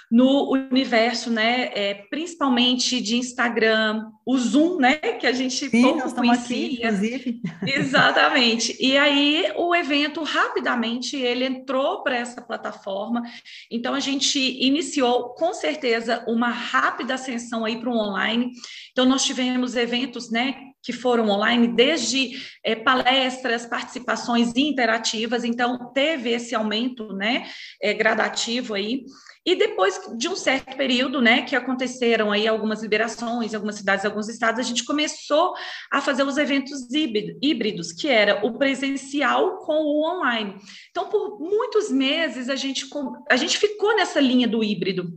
no 0.09 0.51
universo, 0.51 1.29
né, 1.29 1.69
é, 1.73 1.93
principalmente 2.09 3.01
de 3.01 3.17
Instagram, 3.17 4.09
o 4.25 4.37
Zoom, 4.37 4.77
né, 4.77 4.95
que 4.95 5.27
a 5.27 5.33
gente 5.33 5.69
Sim, 5.69 5.81
pouco 5.81 6.15
conhecia. 6.15 6.89
Aqui, 6.89 7.41
Exatamente. 7.65 8.77
E 8.79 8.97
aí 8.97 9.51
o 9.57 9.75
evento 9.75 10.23
rapidamente 10.23 11.17
ele 11.17 11.45
entrou 11.45 12.03
para 12.03 12.15
essa 12.15 12.41
plataforma. 12.41 13.21
Então 13.69 13.93
a 13.93 13.99
gente 13.99 14.39
iniciou 14.39 15.33
com 15.33 15.53
certeza 15.53 16.23
uma 16.27 16.49
rápida 16.49 17.15
ascensão 17.15 17.65
aí 17.65 17.79
para 17.79 17.89
o 17.89 17.97
online. 17.97 18.51
Então 18.91 19.05
nós 19.05 19.25
tivemos 19.25 19.75
eventos, 19.75 20.31
né, 20.31 20.66
que 20.87 20.93
foram 20.93 21.27
online, 21.27 21.67
desde 21.67 22.41
é, 22.63 22.73
palestras, 22.73 23.65
participações 23.65 24.55
interativas, 24.55 25.43
então 25.43 25.91
teve 25.91 26.29
esse 26.29 26.55
aumento, 26.55 27.11
né, 27.11 27.45
é, 27.81 27.93
gradativo 27.93 28.73
aí. 28.73 29.03
E 29.45 29.53
depois 29.53 29.99
de 30.17 30.29
um 30.29 30.35
certo 30.37 30.77
período, 30.77 31.21
né, 31.21 31.41
que 31.41 31.57
aconteceram 31.57 32.31
aí 32.31 32.47
algumas 32.47 32.81
liberações, 32.81 33.53
algumas 33.53 33.75
cidades, 33.75 34.05
alguns 34.05 34.29
estados, 34.29 34.61
a 34.61 34.63
gente 34.63 34.85
começou 34.85 35.55
a 35.91 35.99
fazer 35.99 36.23
os 36.23 36.37
eventos 36.37 36.87
híbridos, 36.89 37.91
que 37.91 38.07
era 38.07 38.45
o 38.45 38.57
presencial 38.57 39.57
com 39.65 39.83
o 39.83 40.05
online. 40.05 40.55
Então, 40.89 41.09
por 41.09 41.37
muitos 41.37 41.91
meses 41.91 42.47
a 42.47 42.55
gente 42.55 42.87
a 43.29 43.35
gente 43.35 43.57
ficou 43.57 43.93
nessa 43.93 44.21
linha 44.21 44.47
do 44.47 44.63
híbrido. 44.63 45.11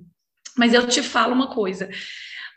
Mas 0.57 0.75
eu 0.75 0.87
te 0.87 1.01
falo 1.01 1.33
uma 1.33 1.55
coisa, 1.55 1.89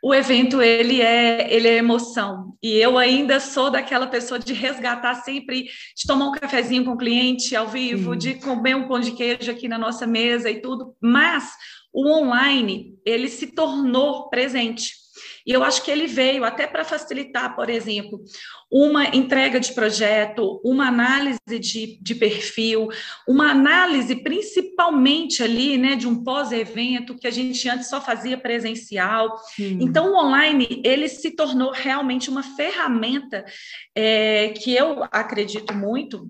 o 0.03 0.13
evento 0.13 0.61
ele 0.61 1.01
é 1.01 1.47
ele 1.49 1.65
é 1.65 1.77
emoção. 1.77 2.57
E 2.61 2.73
eu 2.73 2.97
ainda 2.97 3.39
sou 3.39 3.71
daquela 3.71 4.05
pessoa 4.05 4.37
de 4.37 4.53
resgatar 4.53 5.15
sempre 5.15 5.63
de 5.63 6.05
tomar 6.05 6.27
um 6.27 6.33
cafezinho 6.33 6.83
com 6.83 6.91
o 6.91 6.97
cliente 6.97 7.55
ao 7.55 7.69
vivo 7.69 8.11
Sim. 8.11 8.17
de 8.17 8.33
comer 8.35 8.75
um 8.75 8.85
pão 8.85 8.99
de 8.99 9.11
queijo 9.11 9.49
aqui 9.49 9.69
na 9.69 9.77
nossa 9.77 10.05
mesa 10.05 10.51
e 10.51 10.59
tudo. 10.59 10.93
Mas 11.01 11.53
o 11.93 12.05
online 12.05 12.95
ele 13.05 13.29
se 13.29 13.47
tornou 13.47 14.29
presente 14.29 15.02
e 15.45 15.51
eu 15.51 15.63
acho 15.63 15.83
que 15.83 15.91
ele 15.91 16.07
veio 16.07 16.43
até 16.43 16.65
para 16.65 16.83
facilitar, 16.83 17.55
por 17.55 17.69
exemplo, 17.69 18.21
uma 18.71 19.05
entrega 19.15 19.59
de 19.59 19.73
projeto, 19.73 20.61
uma 20.63 20.87
análise 20.87 21.39
de, 21.47 21.99
de 22.01 22.15
perfil, 22.15 22.89
uma 23.27 23.51
análise 23.51 24.15
principalmente 24.15 25.43
ali, 25.43 25.77
né, 25.77 25.95
de 25.95 26.07
um 26.07 26.23
pós-evento 26.23 27.17
que 27.17 27.27
a 27.27 27.31
gente 27.31 27.67
antes 27.69 27.89
só 27.89 28.01
fazia 28.01 28.37
presencial. 28.37 29.37
Sim. 29.55 29.79
Então, 29.81 30.11
o 30.11 30.17
online, 30.17 30.81
ele 30.83 31.07
se 31.07 31.31
tornou 31.31 31.71
realmente 31.71 32.29
uma 32.29 32.43
ferramenta 32.43 33.45
é, 33.95 34.49
que 34.49 34.73
eu 34.73 35.03
acredito 35.11 35.73
muito 35.73 36.29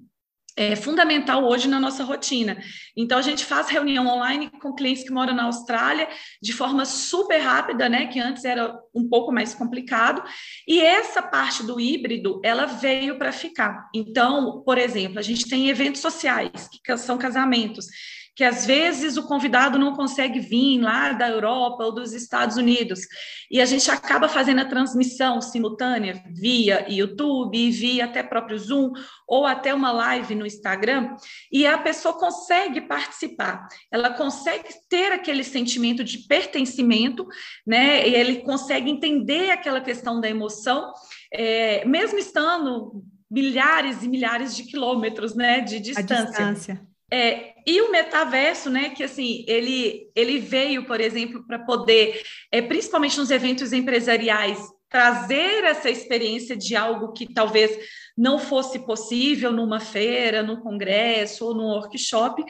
é 0.55 0.75
fundamental 0.75 1.43
hoje 1.43 1.67
na 1.67 1.79
nossa 1.79 2.03
rotina. 2.03 2.57
Então, 2.95 3.17
a 3.17 3.21
gente 3.21 3.43
faz 3.43 3.69
reunião 3.69 4.07
online 4.07 4.49
com 4.61 4.73
clientes 4.73 5.03
que 5.03 5.11
moram 5.11 5.33
na 5.33 5.45
Austrália 5.45 6.07
de 6.41 6.53
forma 6.53 6.85
super 6.85 7.39
rápida, 7.39 7.89
né? 7.89 8.07
Que 8.07 8.19
antes 8.19 8.45
era 8.45 8.77
um 8.93 9.07
pouco 9.07 9.31
mais 9.31 9.53
complicado. 9.53 10.23
E 10.67 10.79
essa 10.79 11.21
parte 11.21 11.63
do 11.63 11.79
híbrido, 11.79 12.39
ela 12.43 12.65
veio 12.65 13.17
para 13.17 13.31
ficar. 13.31 13.89
Então, 13.93 14.61
por 14.63 14.77
exemplo, 14.77 15.19
a 15.19 15.23
gente 15.23 15.47
tem 15.47 15.69
eventos 15.69 16.01
sociais, 16.01 16.69
que 16.83 16.97
são 16.97 17.17
casamentos 17.17 17.87
que 18.35 18.43
às 18.43 18.65
vezes 18.65 19.15
o 19.15 19.27
convidado 19.27 19.77
não 19.77 19.93
consegue 19.93 20.39
vir 20.39 20.79
lá 20.79 21.13
da 21.13 21.29
Europa 21.29 21.83
ou 21.83 21.91
dos 21.91 22.13
Estados 22.13 22.57
Unidos, 22.57 23.01
e 23.49 23.61
a 23.61 23.65
gente 23.65 23.89
acaba 23.91 24.27
fazendo 24.27 24.61
a 24.61 24.65
transmissão 24.65 25.39
simultânea 25.39 26.23
via 26.33 26.85
YouTube, 26.89 27.69
via 27.71 28.05
até 28.05 28.23
próprio 28.23 28.57
Zoom, 28.57 28.93
ou 29.27 29.45
até 29.45 29.73
uma 29.73 29.91
live 29.91 30.33
no 30.33 30.45
Instagram, 30.45 31.15
e 31.51 31.65
a 31.65 31.77
pessoa 31.77 32.17
consegue 32.17 32.81
participar, 32.81 33.67
ela 33.91 34.11
consegue 34.11 34.69
ter 34.89 35.11
aquele 35.11 35.43
sentimento 35.43 36.03
de 36.03 36.19
pertencimento, 36.19 37.27
né? 37.65 38.07
E 38.07 38.15
ele 38.15 38.37
consegue 38.41 38.89
entender 38.89 39.51
aquela 39.51 39.81
questão 39.81 40.19
da 40.19 40.29
emoção, 40.29 40.91
é, 41.31 41.85
mesmo 41.85 42.17
estando 42.17 43.03
milhares 43.29 44.03
e 44.03 44.07
milhares 44.07 44.55
de 44.55 44.63
quilômetros, 44.63 45.35
né, 45.35 45.61
de 45.61 45.79
distância. 45.79 46.15
A 46.17 46.25
distância. 46.25 46.87
É, 47.11 47.52
e 47.65 47.81
o 47.81 47.91
metaverso, 47.91 48.69
né, 48.69 48.89
que 48.89 49.03
assim, 49.03 49.45
ele, 49.47 50.09
ele 50.15 50.39
veio, 50.39 50.85
por 50.85 50.99
exemplo, 50.99 51.45
para 51.45 51.59
poder, 51.59 52.21
é, 52.51 52.61
principalmente 52.61 53.17
nos 53.17 53.31
eventos 53.31 53.71
empresariais, 53.73 54.59
trazer 54.93 55.63
essa 55.63 55.89
experiência 55.89 56.55
de 56.55 56.75
algo 56.75 57.13
que 57.13 57.33
talvez 57.33 57.75
não 58.15 58.37
fosse 58.37 58.77
possível 58.85 59.51
numa 59.51 59.79
feira, 59.79 60.43
num 60.43 60.57
congresso 60.57 61.47
ou 61.47 61.55
num 61.55 61.63
workshop. 61.63 62.43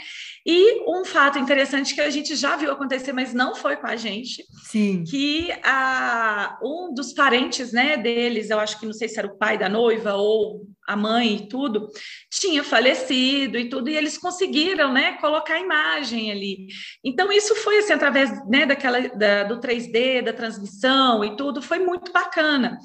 E 0.46 0.84
um 0.86 1.06
fato 1.06 1.40
interessante 1.40 1.96
que 1.96 2.02
a 2.02 2.10
gente 2.10 2.36
já 2.36 2.58
viu 2.58 2.70
acontecer, 2.70 3.14
mas 3.14 3.34
não 3.34 3.56
foi 3.56 3.78
com 3.78 3.88
a 3.88 3.96
gente, 3.96 4.44
Sim. 4.70 5.06
que 5.06 5.54
a, 5.64 6.60
um 6.62 6.94
dos 6.94 7.14
parentes 7.14 7.72
né, 7.72 7.96
deles, 7.96 8.50
eu 8.50 8.60
acho 8.60 8.78
que 8.78 8.86
não 8.86 8.94
sei 8.94 9.08
se 9.08 9.18
era 9.18 9.28
o 9.28 9.38
pai 9.38 9.58
da 9.58 9.70
noiva 9.70 10.16
ou 10.16 10.68
a 10.88 10.96
mãe 10.96 11.36
e 11.36 11.48
tudo, 11.48 11.90
tinha 12.30 12.64
falecido 12.64 13.58
e 13.58 13.70
tudo, 13.70 13.90
e 13.90 13.96
eles 13.96 14.18
conseguiram, 14.18 14.92
né, 14.92 15.14
colocar 15.14 15.56
a 15.56 15.60
imagem 15.60 16.32
ali. 16.32 16.68
Então, 17.04 17.32
isso 17.32 17.56
foi, 17.56 17.78
assim, 17.80 17.94
através, 17.94 18.32
né, 18.48 18.66
daquela, 18.66 19.00
da, 19.10 19.44
do 19.44 19.60
3D, 19.60 20.22
da 20.22 20.34
transmissão 20.34 21.24
e 21.24 21.36
tudo, 21.36 21.62
foi 21.62 21.80
muito 21.80 22.12
bacana 22.12 22.78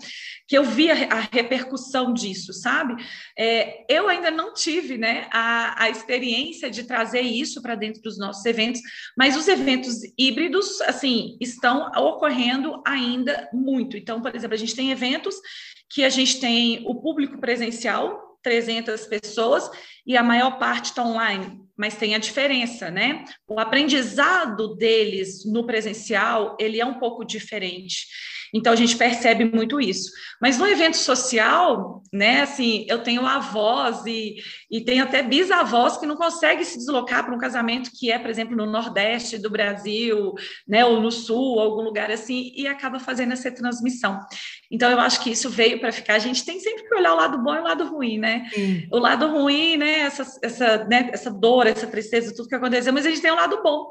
que 0.49 0.57
eu 0.57 0.65
vi 0.65 0.91
a, 0.91 0.95
a 0.95 1.21
repercussão 1.31 2.15
disso, 2.15 2.55
sabe? 2.55 2.97
É, 3.39 3.85
eu 3.87 4.09
ainda 4.09 4.31
não 4.31 4.55
tive 4.55 4.97
né, 4.97 5.29
a, 5.31 5.85
a 5.85 5.91
experiência 5.91 6.71
de 6.71 6.85
trazer 6.85 7.21
isso 7.21 7.61
para 7.61 7.75
dentro 7.75 8.01
dos 8.01 8.19
nossos 8.19 8.45
eventos, 8.47 8.81
mas 9.17 9.37
os 9.37 9.47
eventos 9.47 9.97
híbridos, 10.19 10.81
assim, 10.81 11.37
estão 11.39 11.91
ocorrendo 11.95 12.83
ainda 12.87 13.47
muito. 13.53 13.97
Então, 13.99 14.23
por 14.23 14.35
exemplo, 14.35 14.55
a 14.55 14.59
gente 14.59 14.75
tem 14.75 14.91
eventos 14.91 15.37
que 15.91 16.05
a 16.05 16.09
gente 16.09 16.41
tem 16.41 16.83
o 16.87 16.95
público 16.95 17.39
presencial, 17.39 18.39
300 18.43 19.07
pessoas, 19.07 19.71
e 20.07 20.17
a 20.17 20.23
maior 20.23 20.59
parte 20.59 20.87
está 20.87 21.05
online, 21.05 21.61
mas 21.77 21.97
tem 21.97 22.15
a 22.15 22.19
diferença, 22.19 22.91
né? 22.91 23.25
O 23.47 23.61
aprendizado 23.61 24.75
deles 24.77 25.45
no 25.45 25.67
presencial, 25.67 26.57
ele 26.59 26.81
é 26.81 26.85
um 26.87 26.99
pouco 26.99 27.25
diferente. 27.25 28.07
Então 28.53 28.73
a 28.73 28.77
gente 28.77 28.97
percebe 28.97 29.45
muito 29.45 29.81
isso. 29.81 30.11
Mas 30.41 30.59
no 30.59 30.67
evento 30.67 30.97
social, 30.97 32.03
né, 32.13 32.43
assim, 32.43 32.87
eu 32.89 33.03
tenho 33.03 33.27
avós 33.27 34.07
e, 34.07 34.37
e 34.71 34.81
tenho 34.81 35.05
até 35.05 35.23
bisavós 35.23 35.99
que 35.99 36.07
não 36.07 36.17
conseguem 36.17 36.65
se 36.65 36.79
deslocar 36.79 37.25
para 37.25 37.35
um 37.35 37.39
casamento 37.39 37.91
que 37.93 38.11
é, 38.11 38.19
por 38.19 38.31
exemplo, 38.31 38.57
no 38.57 38.67
Nordeste 38.67 39.39
do 39.39 39.51
Brasil, 39.51 40.35
né, 40.67 40.85
ou 40.85 41.01
no 41.01 41.11
Sul, 41.11 41.61
algum 41.61 41.83
lugar 41.83 42.11
assim, 42.11 42.53
e 42.57 42.67
acaba 42.67 42.99
fazendo 42.99 43.33
essa 43.33 43.51
transmissão. 43.51 44.19
Então 44.71 44.91
eu 44.91 45.01
acho 45.01 45.23
que 45.23 45.31
isso 45.31 45.49
veio 45.49 45.81
para 45.81 45.91
ficar. 45.91 46.15
A 46.15 46.19
gente 46.19 46.45
tem 46.45 46.61
sempre 46.61 46.87
que 46.87 46.95
olhar 46.95 47.15
o 47.15 47.17
lado 47.17 47.43
bom 47.43 47.55
e 47.55 47.59
o 47.59 47.65
lado 47.65 47.87
ruim, 47.87 48.19
né? 48.19 48.49
Sim. 48.53 48.87
O 48.93 48.99
lado 48.99 49.27
ruim, 49.29 49.77
né, 49.77 50.01
essa, 50.01 50.39
essa, 50.43 50.85
né, 50.85 51.09
essa 51.13 51.31
dor, 51.31 51.67
essa 51.67 51.87
tristeza, 51.87 52.35
tudo 52.35 52.49
que 52.49 52.55
aconteceu, 52.55 52.93
mas 52.93 53.07
a 53.07 53.11
gente 53.11 53.23
tem 53.23 53.33
um 53.33 53.37
lado 53.37 53.63
bom. 53.63 53.89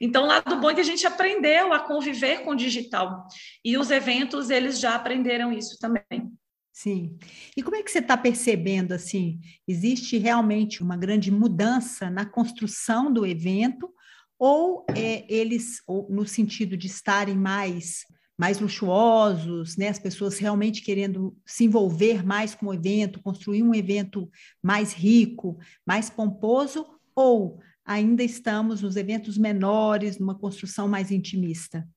Então, 0.00 0.24
o 0.24 0.26
lado 0.26 0.60
bom 0.60 0.70
é 0.70 0.74
que 0.74 0.80
a 0.80 0.84
gente 0.84 1.06
aprendeu 1.06 1.72
a 1.72 1.80
conviver 1.80 2.42
com 2.42 2.50
o 2.50 2.56
digital. 2.56 3.26
E 3.64 3.78
os 3.78 3.90
eventos, 3.90 4.50
eles 4.50 4.78
já 4.78 4.94
aprenderam 4.94 5.52
isso 5.52 5.78
também. 5.78 6.30
Sim. 6.72 7.16
E 7.56 7.62
como 7.62 7.76
é 7.76 7.82
que 7.82 7.90
você 7.90 8.00
está 8.00 8.16
percebendo, 8.18 8.92
assim, 8.92 9.40
existe 9.66 10.18
realmente 10.18 10.82
uma 10.82 10.96
grande 10.96 11.30
mudança 11.30 12.10
na 12.10 12.26
construção 12.26 13.10
do 13.10 13.24
evento, 13.24 13.90
ou 14.38 14.84
é, 14.94 15.24
eles, 15.34 15.82
ou 15.86 16.06
no 16.10 16.26
sentido 16.26 16.76
de 16.76 16.86
estarem 16.86 17.34
mais 17.34 18.00
mais 18.38 18.60
luxuosos, 18.60 19.76
né? 19.76 19.88
As 19.88 19.98
pessoas 19.98 20.38
realmente 20.38 20.82
querendo 20.82 21.36
se 21.46 21.64
envolver 21.64 22.24
mais 22.24 22.54
com 22.54 22.66
o 22.66 22.74
evento, 22.74 23.22
construir 23.22 23.62
um 23.62 23.74
evento 23.74 24.30
mais 24.62 24.92
rico, 24.92 25.58
mais 25.86 26.10
pomposo, 26.10 26.86
ou 27.14 27.60
ainda 27.84 28.22
estamos 28.22 28.82
nos 28.82 28.96
eventos 28.96 29.38
menores, 29.38 30.18
numa 30.18 30.38
construção 30.38 30.86
mais 30.88 31.10
intimista? 31.10 31.88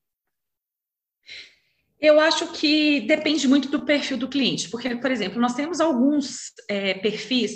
Eu 2.00 2.18
acho 2.18 2.50
que 2.52 3.02
depende 3.02 3.46
muito 3.46 3.68
do 3.68 3.84
perfil 3.84 4.16
do 4.16 4.28
cliente, 4.28 4.70
porque, 4.70 4.96
por 4.96 5.10
exemplo, 5.10 5.38
nós 5.38 5.54
temos 5.54 5.80
alguns 5.80 6.52
é, 6.66 6.94
perfis 6.94 7.52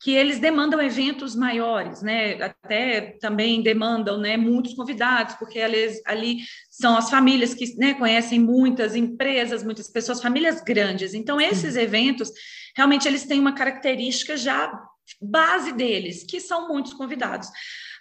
que 0.00 0.12
eles 0.12 0.38
demandam 0.38 0.80
eventos 0.80 1.36
maiores, 1.36 2.00
né? 2.00 2.42
Até 2.42 3.18
também 3.20 3.62
demandam, 3.62 4.18
né, 4.18 4.34
muitos 4.34 4.72
convidados, 4.72 5.34
porque 5.34 5.58
eles, 5.58 6.00
ali 6.06 6.38
são 6.70 6.96
as 6.96 7.10
famílias 7.10 7.52
que 7.52 7.76
né, 7.76 7.92
conhecem 7.92 8.40
muitas 8.40 8.96
empresas, 8.96 9.62
muitas 9.62 9.88
pessoas, 9.88 10.22
famílias 10.22 10.62
grandes. 10.62 11.12
Então, 11.12 11.38
esses 11.38 11.76
eventos 11.76 12.30
realmente 12.74 13.06
eles 13.06 13.26
têm 13.26 13.38
uma 13.38 13.52
característica 13.52 14.38
já 14.38 14.72
base 15.20 15.72
deles, 15.72 16.24
que 16.24 16.40
são 16.40 16.66
muitos 16.68 16.94
convidados. 16.94 17.48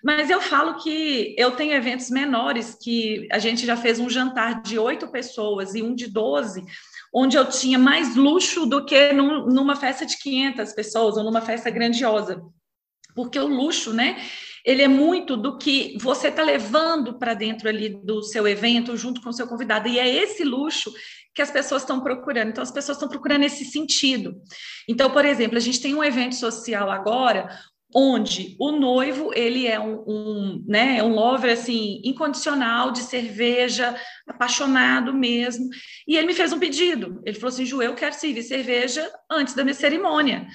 Mas 0.02 0.30
eu 0.30 0.40
falo 0.40 0.82
que 0.82 1.36
eu 1.38 1.52
tenho 1.52 1.74
eventos 1.74 2.10
menores, 2.10 2.78
que 2.82 3.28
a 3.30 3.40
gente 3.40 3.66
já 3.66 3.76
fez 3.76 4.00
um 4.00 4.10
jantar 4.10 4.62
de 4.62 4.80
oito 4.80 5.12
pessoas 5.12 5.76
e 5.76 5.82
um 5.82 5.94
de 5.94 6.08
doze, 6.08 6.64
onde 7.14 7.38
eu 7.38 7.46
tinha 7.50 7.80
mais 7.80 8.16
luxo 8.16 8.66
do 8.66 8.86
que 8.86 9.12
num, 9.14 9.46
numa 9.48 9.76
festa 9.76 10.06
de 10.06 10.18
500 10.18 10.74
pessoas 10.74 11.18
ou 11.18 11.24
numa 11.24 11.42
festa 11.42 11.70
grandiosa. 11.70 12.42
Porque 13.16 13.40
o 13.40 13.48
luxo, 13.48 13.94
né? 13.94 14.22
Ele 14.66 14.82
é 14.82 14.88
muito 14.88 15.36
do 15.36 15.58
que 15.58 15.98
você 16.00 16.28
está 16.28 16.44
levando 16.44 17.18
para 17.18 17.34
dentro 17.34 17.68
ali 17.68 17.90
do 17.90 18.22
seu 18.22 18.48
evento 18.48 18.96
junto 18.96 19.22
com 19.22 19.30
o 19.30 19.34
seu 19.34 19.48
convidado. 19.48 19.88
E 19.88 19.98
é 19.98 20.08
esse 20.08 20.44
luxo 20.44 20.94
que 21.34 21.42
as 21.42 21.50
pessoas 21.50 21.82
estão 21.82 22.02
procurando. 22.02 22.50
Então, 22.50 22.62
as 22.62 22.72
pessoas 22.72 22.98
estão 22.98 23.10
procurando 23.10 23.44
esse 23.44 23.66
sentido. 23.66 24.36
Então, 24.88 25.10
por 25.10 25.26
exemplo, 25.26 25.58
a 25.58 25.62
gente 25.62 25.82
tem 25.82 25.96
um 25.96 26.04
evento 26.04 26.36
social 26.36 26.92
agora 26.92 27.50
onde 27.94 28.56
o 28.60 28.72
noivo 28.72 29.32
ele 29.34 29.66
é 29.66 29.80
um, 29.80 30.04
um, 30.08 30.66
né, 30.68 31.02
um 31.02 31.14
lover 31.14 31.52
assim 31.52 32.02
incondicional 32.04 32.92
de 32.92 33.00
cerveja, 33.00 33.96
apaixonado 34.28 35.14
mesmo, 35.14 35.70
e 36.08 36.16
ele 36.16 36.28
me 36.28 36.34
fez 36.34 36.54
um 36.54 36.60
pedido. 36.60 37.22
Ele 37.26 37.36
falou 37.36 37.54
assim: 37.54 37.66
"Ju, 37.66 37.82
eu 37.82 37.96
quero 37.96 38.14
servir 38.14 38.44
cerveja 38.44 39.10
antes 39.30 39.54
da 39.54 39.64
minha 39.64 39.74
cerimônia". 39.74 40.48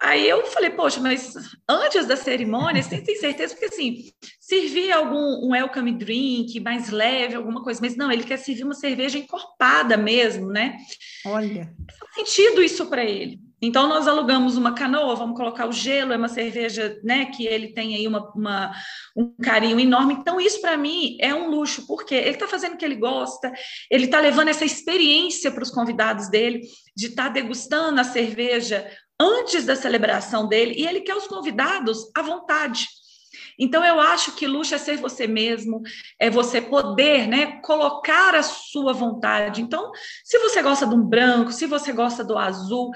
Aí 0.00 0.28
eu 0.28 0.44
falei, 0.46 0.70
poxa, 0.70 1.00
mas 1.00 1.34
antes 1.66 2.04
da 2.04 2.16
cerimônia, 2.16 2.82
você 2.82 3.00
tem 3.00 3.16
certeza? 3.16 3.54
Porque 3.54 3.72
assim, 3.74 4.12
servir 4.38 4.92
algum 4.92 5.46
um 5.46 5.52
welcome 5.52 5.92
drink 5.92 6.60
mais 6.60 6.90
leve, 6.90 7.36
alguma 7.36 7.62
coisa, 7.62 7.80
mas 7.80 7.96
não, 7.96 8.12
ele 8.12 8.24
quer 8.24 8.36
servir 8.36 8.64
uma 8.64 8.74
cerveja 8.74 9.18
encorpada 9.18 9.96
mesmo, 9.96 10.48
né? 10.48 10.76
Olha. 11.24 11.72
Faz 11.98 12.14
sentido 12.16 12.62
isso 12.62 12.86
para 12.86 13.02
ele. 13.02 13.40
Então, 13.62 13.88
nós 13.88 14.06
alugamos 14.06 14.56
uma 14.56 14.74
canoa, 14.74 15.14
vamos 15.14 15.36
colocar 15.36 15.66
o 15.66 15.72
gelo, 15.72 16.12
é 16.12 16.16
uma 16.16 16.28
cerveja 16.28 17.00
né, 17.02 17.26
que 17.26 17.46
ele 17.46 17.68
tem 17.68 17.94
aí 17.94 18.06
uma, 18.06 18.30
uma 18.34 18.72
um 19.16 19.34
carinho 19.42 19.80
enorme. 19.80 20.14
Então, 20.14 20.40
isso 20.40 20.60
para 20.60 20.76
mim 20.76 21.16
é 21.20 21.34
um 21.34 21.48
luxo, 21.48 21.86
porque 21.86 22.14
ele 22.14 22.30
está 22.30 22.46
fazendo 22.46 22.74
o 22.74 22.76
que 22.76 22.84
ele 22.84 22.96
gosta, 22.96 23.52
ele 23.90 24.04
está 24.04 24.20
levando 24.20 24.48
essa 24.48 24.64
experiência 24.64 25.50
para 25.50 25.62
os 25.62 25.70
convidados 25.70 26.28
dele, 26.28 26.60
de 26.96 27.06
estar 27.06 27.24
tá 27.24 27.30
degustando 27.30 28.00
a 28.00 28.04
cerveja 28.04 28.86
antes 29.18 29.64
da 29.64 29.76
celebração 29.76 30.48
dele, 30.48 30.74
e 30.76 30.86
ele 30.86 31.00
quer 31.00 31.14
os 31.14 31.26
convidados 31.26 32.10
à 32.14 32.22
vontade. 32.22 32.86
Então, 33.58 33.84
eu 33.84 34.00
acho 34.00 34.32
que 34.32 34.46
luxo 34.46 34.74
é 34.74 34.78
ser 34.78 34.96
você 34.96 35.26
mesmo, 35.26 35.80
é 36.18 36.28
você 36.28 36.60
poder 36.60 37.26
né, 37.28 37.60
colocar 37.60 38.34
a 38.34 38.42
sua 38.42 38.92
vontade. 38.92 39.62
Então, 39.62 39.92
se 40.24 40.38
você 40.38 40.62
gosta 40.62 40.86
de 40.86 40.94
um 40.94 41.02
branco, 41.02 41.52
se 41.52 41.66
você 41.66 41.92
gosta 41.92 42.24
do 42.24 42.36
azul, 42.36 42.90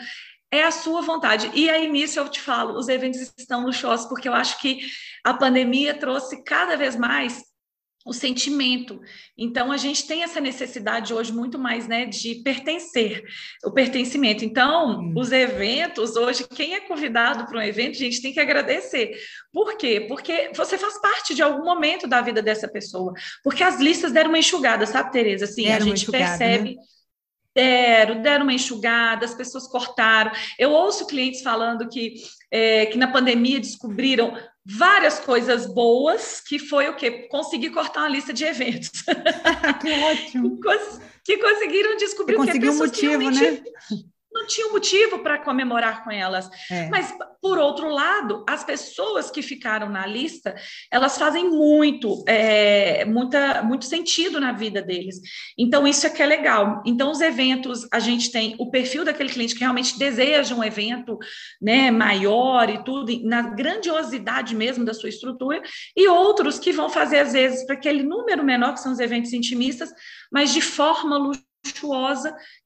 é 0.50 0.62
a 0.62 0.70
sua 0.70 1.02
vontade. 1.02 1.50
E 1.54 1.68
aí, 1.68 1.88
nisso, 1.88 2.18
eu 2.18 2.28
te 2.28 2.40
falo, 2.40 2.78
os 2.78 2.88
eventos 2.88 3.32
estão 3.36 3.64
luxuosos, 3.64 4.06
porque 4.06 4.28
eu 4.28 4.34
acho 4.34 4.60
que 4.60 4.80
a 5.24 5.34
pandemia 5.34 5.94
trouxe 5.94 6.42
cada 6.42 6.76
vez 6.76 6.96
mais 6.96 7.42
o 8.06 8.12
sentimento. 8.14 8.98
Então, 9.36 9.70
a 9.70 9.76
gente 9.76 10.06
tem 10.06 10.22
essa 10.22 10.40
necessidade 10.40 11.12
hoje 11.12 11.30
muito 11.30 11.58
mais 11.58 11.86
né, 11.86 12.06
de 12.06 12.36
pertencer, 12.36 13.22
o 13.62 13.70
pertencimento. 13.70 14.44
Então, 14.44 15.00
hum. 15.00 15.12
os 15.14 15.30
eventos, 15.30 16.16
hoje, 16.16 16.46
quem 16.48 16.74
é 16.74 16.80
convidado 16.80 17.44
para 17.46 17.58
um 17.58 17.62
evento, 17.62 17.96
a 17.96 17.98
gente 17.98 18.22
tem 18.22 18.32
que 18.32 18.40
agradecer. 18.40 19.14
Por 19.52 19.76
quê? 19.76 20.06
Porque 20.08 20.50
você 20.54 20.78
faz 20.78 20.98
parte 21.00 21.34
de 21.34 21.42
algum 21.42 21.64
momento 21.64 22.06
da 22.06 22.22
vida 22.22 22.40
dessa 22.40 22.66
pessoa. 22.66 23.12
Porque 23.44 23.62
as 23.62 23.78
listas 23.78 24.12
deram 24.12 24.30
uma 24.30 24.38
enxugada, 24.38 24.86
sabe, 24.86 25.12
Tereza? 25.12 25.44
Assim, 25.44 25.64
deram 25.64 25.86
a 25.86 25.88
gente 25.88 26.10
percebe. 26.10 26.76
Né? 26.76 26.82
Deram, 27.58 28.22
deram 28.22 28.44
uma 28.44 28.52
enxugada, 28.52 29.24
as 29.24 29.34
pessoas 29.34 29.66
cortaram. 29.66 30.30
Eu 30.56 30.70
ouço 30.70 31.08
clientes 31.08 31.42
falando 31.42 31.88
que, 31.88 32.14
é, 32.52 32.86
que 32.86 32.96
na 32.96 33.08
pandemia 33.08 33.58
descobriram 33.58 34.32
várias 34.64 35.18
coisas 35.18 35.66
boas, 35.66 36.40
que 36.40 36.56
foi 36.56 36.88
o 36.88 36.94
quê? 36.94 37.26
Conseguir 37.28 37.70
cortar 37.70 38.02
uma 38.02 38.10
lista 38.10 38.32
de 38.32 38.44
eventos. 38.44 39.02
que 39.82 39.90
ótimo! 39.90 40.60
que 41.24 41.36
conseguiram 41.38 41.96
descobrir 41.96 42.36
que 42.36 42.40
o 42.40 42.44
que 42.46 42.70
um 42.70 42.78
motivo, 42.78 43.30
né? 43.30 43.60
Não 44.38 44.46
tinha 44.46 44.68
motivo 44.68 45.18
para 45.18 45.38
comemorar 45.38 46.04
com 46.04 46.10
elas. 46.10 46.48
É. 46.70 46.88
Mas, 46.88 47.12
por 47.42 47.58
outro 47.58 47.90
lado, 47.90 48.44
as 48.48 48.62
pessoas 48.62 49.30
que 49.30 49.42
ficaram 49.42 49.88
na 49.88 50.06
lista, 50.06 50.54
elas 50.90 51.18
fazem 51.18 51.48
muito, 51.48 52.24
é, 52.26 53.04
muita, 53.04 53.62
muito 53.62 53.84
sentido 53.84 54.38
na 54.40 54.52
vida 54.52 54.80
deles. 54.80 55.16
Então, 55.58 55.86
isso 55.86 56.06
é 56.06 56.10
que 56.10 56.22
é 56.22 56.26
legal. 56.26 56.82
Então, 56.86 57.10
os 57.10 57.20
eventos, 57.20 57.86
a 57.92 57.98
gente 57.98 58.30
tem 58.30 58.54
o 58.58 58.70
perfil 58.70 59.04
daquele 59.04 59.28
cliente 59.28 59.54
que 59.54 59.60
realmente 59.60 59.98
deseja 59.98 60.54
um 60.54 60.64
evento 60.64 61.18
né, 61.60 61.90
maior 61.90 62.70
e 62.70 62.82
tudo, 62.84 63.12
na 63.24 63.42
grandiosidade 63.42 64.54
mesmo 64.54 64.84
da 64.84 64.94
sua 64.94 65.08
estrutura, 65.08 65.60
e 65.96 66.08
outros 66.08 66.58
que 66.58 66.72
vão 66.72 66.88
fazer, 66.88 67.18
às 67.18 67.32
vezes, 67.32 67.66
para 67.66 67.74
aquele 67.74 68.02
número 68.02 68.44
menor, 68.44 68.74
que 68.74 68.80
são 68.80 68.92
os 68.92 69.00
eventos 69.00 69.32
intimistas, 69.32 69.90
mas 70.30 70.52
de 70.52 70.60
forma 70.60 71.16
luxuosa, 71.16 71.47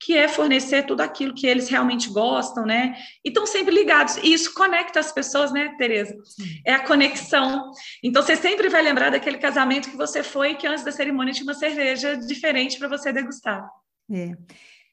que 0.00 0.16
é 0.16 0.28
fornecer 0.28 0.84
tudo 0.84 1.00
aquilo 1.00 1.34
que 1.34 1.46
eles 1.46 1.68
realmente 1.68 2.08
gostam, 2.10 2.64
né? 2.64 2.94
E 3.24 3.28
estão 3.28 3.46
sempre 3.46 3.74
ligados. 3.74 4.16
E 4.18 4.32
isso 4.32 4.54
conecta 4.54 5.00
as 5.00 5.12
pessoas, 5.12 5.52
né, 5.52 5.74
Tereza? 5.78 6.16
É 6.66 6.74
a 6.74 6.84
conexão. 6.84 7.70
Então, 8.02 8.22
você 8.22 8.36
sempre 8.36 8.68
vai 8.68 8.82
lembrar 8.82 9.10
daquele 9.10 9.38
casamento 9.38 9.90
que 9.90 9.96
você 9.96 10.22
foi, 10.22 10.54
que 10.54 10.66
antes 10.66 10.84
da 10.84 10.92
cerimônia 10.92 11.32
tinha 11.32 11.44
uma 11.44 11.54
cerveja 11.54 12.16
diferente 12.16 12.78
para 12.78 12.88
você 12.88 13.12
degustar. 13.12 13.66
É. 14.10 14.32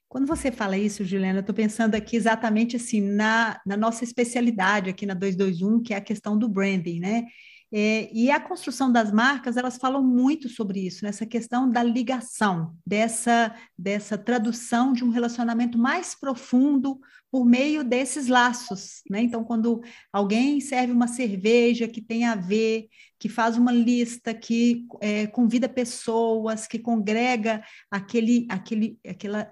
Quando 0.09 0.25
você 0.25 0.51
fala 0.51 0.75
isso, 0.75 1.05
Juliana, 1.05 1.37
eu 1.37 1.41
estou 1.41 1.53
pensando 1.53 1.93
aqui 1.93 2.15
exatamente 2.15 2.75
assim 2.75 2.99
na, 2.99 3.61
na 3.63 3.77
nossa 3.77 4.03
especialidade 4.03 4.89
aqui 4.89 5.05
na 5.05 5.13
221, 5.13 5.83
que 5.83 5.93
é 5.93 5.97
a 5.97 6.01
questão 6.01 6.35
do 6.35 6.49
branding, 6.49 6.99
né? 6.99 7.25
É, 7.71 8.09
e 8.11 8.31
a 8.31 8.39
construção 8.39 8.91
das 8.91 9.11
marcas, 9.11 9.55
elas 9.55 9.77
falam 9.77 10.03
muito 10.03 10.49
sobre 10.49 10.79
isso, 10.79 11.05
nessa 11.05 11.25
questão 11.25 11.69
da 11.69 11.83
ligação, 11.83 12.75
dessa, 12.85 13.55
dessa 13.77 14.17
tradução 14.17 14.91
de 14.91 15.03
um 15.03 15.09
relacionamento 15.09 15.77
mais 15.77 16.15
profundo 16.15 16.99
por 17.31 17.45
meio 17.45 17.83
desses 17.83 18.27
laços. 18.27 19.01
Né? 19.09 19.21
Então, 19.21 19.43
quando 19.43 19.81
alguém 20.11 20.59
serve 20.59 20.91
uma 20.91 21.07
cerveja 21.07 21.87
que 21.87 22.01
tem 22.01 22.25
a 22.25 22.35
ver, 22.35 22.87
que 23.19 23.29
faz 23.29 23.55
uma 23.55 23.71
lista, 23.71 24.33
que 24.33 24.87
é, 24.99 25.27
convida 25.27 25.69
pessoas, 25.69 26.65
que 26.65 26.79
congrega 26.79 27.63
aquele, 27.91 28.47
aquele, 28.49 28.97
aquela, 29.07 29.51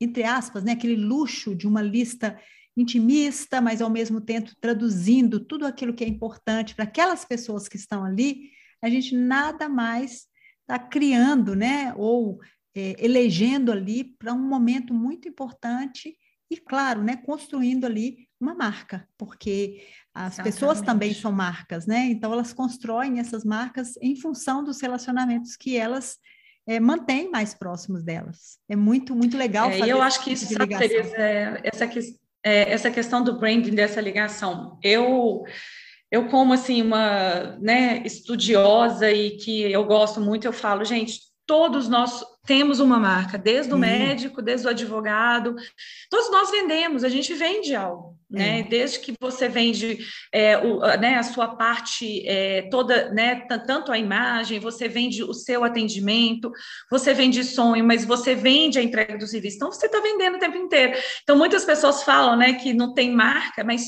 entre 0.00 0.22
aspas, 0.22 0.64
né, 0.64 0.72
aquele 0.72 0.96
luxo 0.96 1.54
de 1.54 1.66
uma 1.66 1.82
lista 1.82 2.38
intimista, 2.76 3.60
mas 3.60 3.82
ao 3.82 3.90
mesmo 3.90 4.20
tempo 4.20 4.52
traduzindo 4.60 5.40
tudo 5.40 5.66
aquilo 5.66 5.94
que 5.94 6.04
é 6.04 6.08
importante 6.08 6.74
para 6.74 6.84
aquelas 6.84 7.24
pessoas 7.24 7.68
que 7.68 7.76
estão 7.76 8.04
ali, 8.04 8.50
a 8.82 8.88
gente 8.88 9.14
nada 9.14 9.68
mais 9.68 10.26
está 10.62 10.78
criando, 10.78 11.54
né? 11.54 11.92
Ou 11.96 12.38
é, 12.74 12.94
elegendo 12.98 13.72
ali 13.72 14.04
para 14.04 14.32
um 14.32 14.46
momento 14.46 14.94
muito 14.94 15.28
importante 15.28 16.16
e, 16.50 16.56
claro, 16.56 17.02
né, 17.02 17.16
construindo 17.16 17.84
ali 17.84 18.28
uma 18.40 18.54
marca, 18.54 19.06
porque 19.18 19.86
as 20.14 20.34
Exatamente. 20.34 20.54
pessoas 20.54 20.80
também 20.80 21.14
são 21.14 21.30
marcas, 21.30 21.86
né? 21.86 22.06
Então 22.06 22.32
elas 22.32 22.52
constroem 22.52 23.20
essas 23.20 23.44
marcas 23.44 23.96
em 24.00 24.16
função 24.16 24.64
dos 24.64 24.80
relacionamentos 24.80 25.56
que 25.56 25.76
elas 25.76 26.18
é, 26.66 26.80
mantêm 26.80 27.30
mais 27.30 27.54
próximos 27.54 28.02
delas. 28.02 28.58
É 28.68 28.74
muito, 28.74 29.14
muito 29.14 29.36
legal. 29.36 29.70
É, 29.70 29.80
e 29.80 29.90
eu 29.90 30.00
acho 30.00 30.24
que 30.24 30.34
tipo 30.34 30.50
isso, 30.50 31.16
é, 31.16 31.60
essa, 31.64 31.86
é, 32.44 32.72
essa 32.72 32.90
questão 32.90 33.22
do 33.22 33.38
branding 33.38 33.74
dessa 33.74 34.00
ligação. 34.00 34.78
Eu 34.82 35.44
eu 36.10 36.28
como 36.28 36.52
assim 36.52 36.82
uma 36.82 37.56
né, 37.60 38.02
estudiosa 38.04 39.10
e 39.12 39.36
que 39.36 39.62
eu 39.70 39.84
gosto 39.84 40.20
muito, 40.20 40.44
eu 40.44 40.52
falo, 40.52 40.84
gente, 40.84 41.20
todos 41.46 41.88
nós 41.88 42.24
temos 42.46 42.80
uma 42.80 42.98
marca, 42.98 43.36
desde 43.36 43.72
o 43.72 43.74
uhum. 43.74 43.80
médico, 43.80 44.40
desde 44.40 44.66
o 44.66 44.70
advogado, 44.70 45.54
todos 46.08 46.30
nós 46.30 46.50
vendemos, 46.50 47.04
a 47.04 47.08
gente 47.08 47.34
vende 47.34 47.74
algo, 47.74 48.18
né? 48.30 48.62
Desde 48.62 48.98
que 48.98 49.14
você 49.20 49.48
vende 49.48 49.98
é, 50.32 50.56
o, 50.56 50.80
né, 50.98 51.16
a 51.16 51.22
sua 51.22 51.48
parte 51.56 52.26
é, 52.26 52.62
toda, 52.70 53.10
né? 53.12 53.46
Tanto 53.66 53.92
a 53.92 53.98
imagem, 53.98 54.58
você 54.58 54.88
vende 54.88 55.22
o 55.22 55.34
seu 55.34 55.64
atendimento, 55.64 56.50
você 56.90 57.12
vende 57.12 57.44
sonho, 57.44 57.84
mas 57.84 58.04
você 58.04 58.34
vende 58.34 58.78
a 58.78 58.82
entrega 58.82 59.18
do 59.18 59.26
serviço. 59.26 59.56
Então 59.56 59.70
você 59.70 59.86
está 59.86 60.00
vendendo 60.00 60.36
o 60.36 60.40
tempo 60.40 60.56
inteiro. 60.56 60.98
Então 61.22 61.36
muitas 61.36 61.64
pessoas 61.64 62.02
falam, 62.02 62.36
né, 62.36 62.54
que 62.54 62.72
não 62.72 62.94
tem 62.94 63.12
marca, 63.12 63.62
mas 63.62 63.82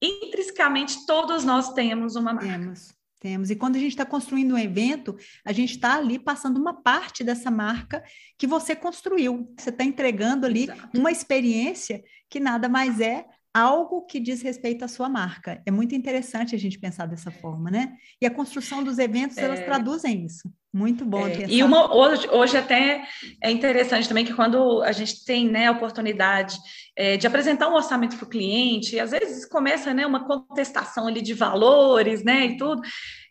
intrinsecamente 0.00 1.06
todos 1.06 1.44
nós 1.44 1.72
temos 1.74 2.16
uma 2.16 2.32
marca. 2.32 2.48
Temos. 2.48 2.93
Temos. 3.24 3.48
E 3.48 3.56
quando 3.56 3.76
a 3.76 3.78
gente 3.78 3.92
está 3.92 4.04
construindo 4.04 4.52
um 4.52 4.58
evento, 4.58 5.16
a 5.46 5.50
gente 5.50 5.70
está 5.70 5.94
ali 5.96 6.18
passando 6.18 6.58
uma 6.58 6.82
parte 6.82 7.24
dessa 7.24 7.50
marca 7.50 8.04
que 8.36 8.46
você 8.46 8.76
construiu. 8.76 9.50
Você 9.58 9.70
está 9.70 9.82
entregando 9.82 10.44
ali 10.44 10.64
Exato. 10.64 10.90
uma 10.94 11.10
experiência 11.10 12.04
que 12.28 12.38
nada 12.38 12.68
mais 12.68 13.00
é 13.00 13.24
algo 13.54 14.02
que 14.02 14.18
diz 14.18 14.42
respeito 14.42 14.84
à 14.84 14.88
sua 14.88 15.08
marca. 15.08 15.62
É 15.64 15.70
muito 15.70 15.94
interessante 15.94 16.56
a 16.56 16.58
gente 16.58 16.76
pensar 16.76 17.06
dessa 17.06 17.30
forma, 17.30 17.70
né? 17.70 17.94
E 18.20 18.26
a 18.26 18.30
construção 18.30 18.82
dos 18.82 18.98
eventos, 18.98 19.38
é... 19.38 19.44
elas 19.44 19.60
traduzem 19.60 20.26
isso. 20.26 20.52
Muito 20.72 21.04
bom. 21.04 21.24
É, 21.28 21.46
e 21.48 21.62
uma, 21.62 21.94
hoje, 21.94 22.28
hoje 22.28 22.56
até 22.56 23.04
é 23.40 23.48
interessante 23.48 24.08
também 24.08 24.24
que 24.24 24.34
quando 24.34 24.82
a 24.82 24.90
gente 24.90 25.24
tem 25.24 25.48
né, 25.48 25.68
a 25.68 25.70
oportunidade 25.70 26.58
é, 26.96 27.16
de 27.16 27.28
apresentar 27.28 27.68
um 27.68 27.74
orçamento 27.74 28.16
para 28.16 28.26
o 28.26 28.28
cliente, 28.28 28.98
às 28.98 29.12
vezes 29.12 29.46
começa 29.46 29.94
né, 29.94 30.04
uma 30.04 30.26
contestação 30.26 31.06
ali 31.06 31.22
de 31.22 31.32
valores, 31.32 32.24
né, 32.24 32.46
e 32.46 32.56
tudo. 32.56 32.82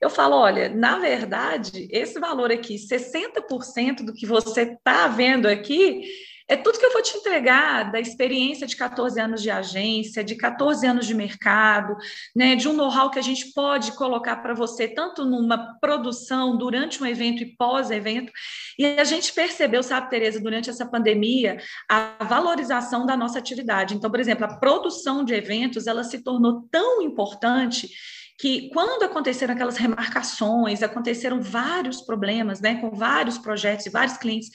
Eu 0.02 0.10
falo, 0.10 0.38
olha, 0.38 0.70
na 0.70 1.00
verdade, 1.00 1.86
esse 1.92 2.18
valor 2.18 2.50
aqui, 2.50 2.76
60% 2.76 4.06
do 4.06 4.14
que 4.14 4.26
você 4.26 4.62
está 4.62 5.10
vendo 5.10 5.46
aqui, 5.46 6.02
é 6.48 6.56
tudo 6.56 6.78
que 6.78 6.86
eu 6.86 6.92
vou 6.92 7.02
te 7.02 7.18
entregar 7.18 7.92
da 7.92 8.00
experiência 8.00 8.68
de 8.68 8.76
14 8.76 9.20
anos 9.20 9.42
de 9.42 9.50
agência, 9.50 10.24
de 10.24 10.36
14 10.36 10.86
anos 10.86 11.06
de 11.08 11.14
mercado, 11.14 11.96
né, 12.36 12.56
de 12.56 12.68
um 12.68 12.74
know-how 12.74 13.10
que 13.10 13.20
a 13.20 13.24
gente 13.24 13.54
pode 13.54 13.94
colocar 13.94 14.38
para 14.38 14.54
você, 14.54 14.88
tanto 14.88 15.24
numa 15.26 15.78
produção, 15.80 16.58
durante 16.58 17.02
um 17.02 17.06
evento 17.06 17.42
e 17.44 17.56
pós-evento. 17.56 18.32
E 18.78 18.86
a 18.86 19.04
gente 19.04 19.32
percebeu, 19.34 19.82
sabe, 19.82 20.10
Tereza, 20.10 20.40
durante 20.40 20.70
essa 20.70 20.86
pandemia, 20.86 21.58
a 21.90 22.18
valorização 22.24 23.06
da 23.06 23.16
nossa 23.16 23.40
atividade. 23.40 23.96
Então, 23.96 24.12
por 24.12 24.20
exemplo, 24.20 24.46
a 24.46 24.56
produção 24.60 25.24
de 25.24 25.34
eventos, 25.34 25.88
ela 25.88 26.04
se 26.04 26.22
tornou 26.24 26.68
tão 26.70 27.02
importante 27.02 27.90
que 28.38 28.70
quando 28.70 29.04
aconteceram 29.04 29.54
aquelas 29.54 29.78
remarcações, 29.78 30.84
aconteceram 30.84 31.42
vários 31.42 32.02
problemas, 32.02 32.60
né, 32.60 32.82
com 32.82 32.92
vários 32.92 33.38
projetos 33.38 33.86
e 33.86 33.90
vários 33.90 34.18
clientes 34.18 34.50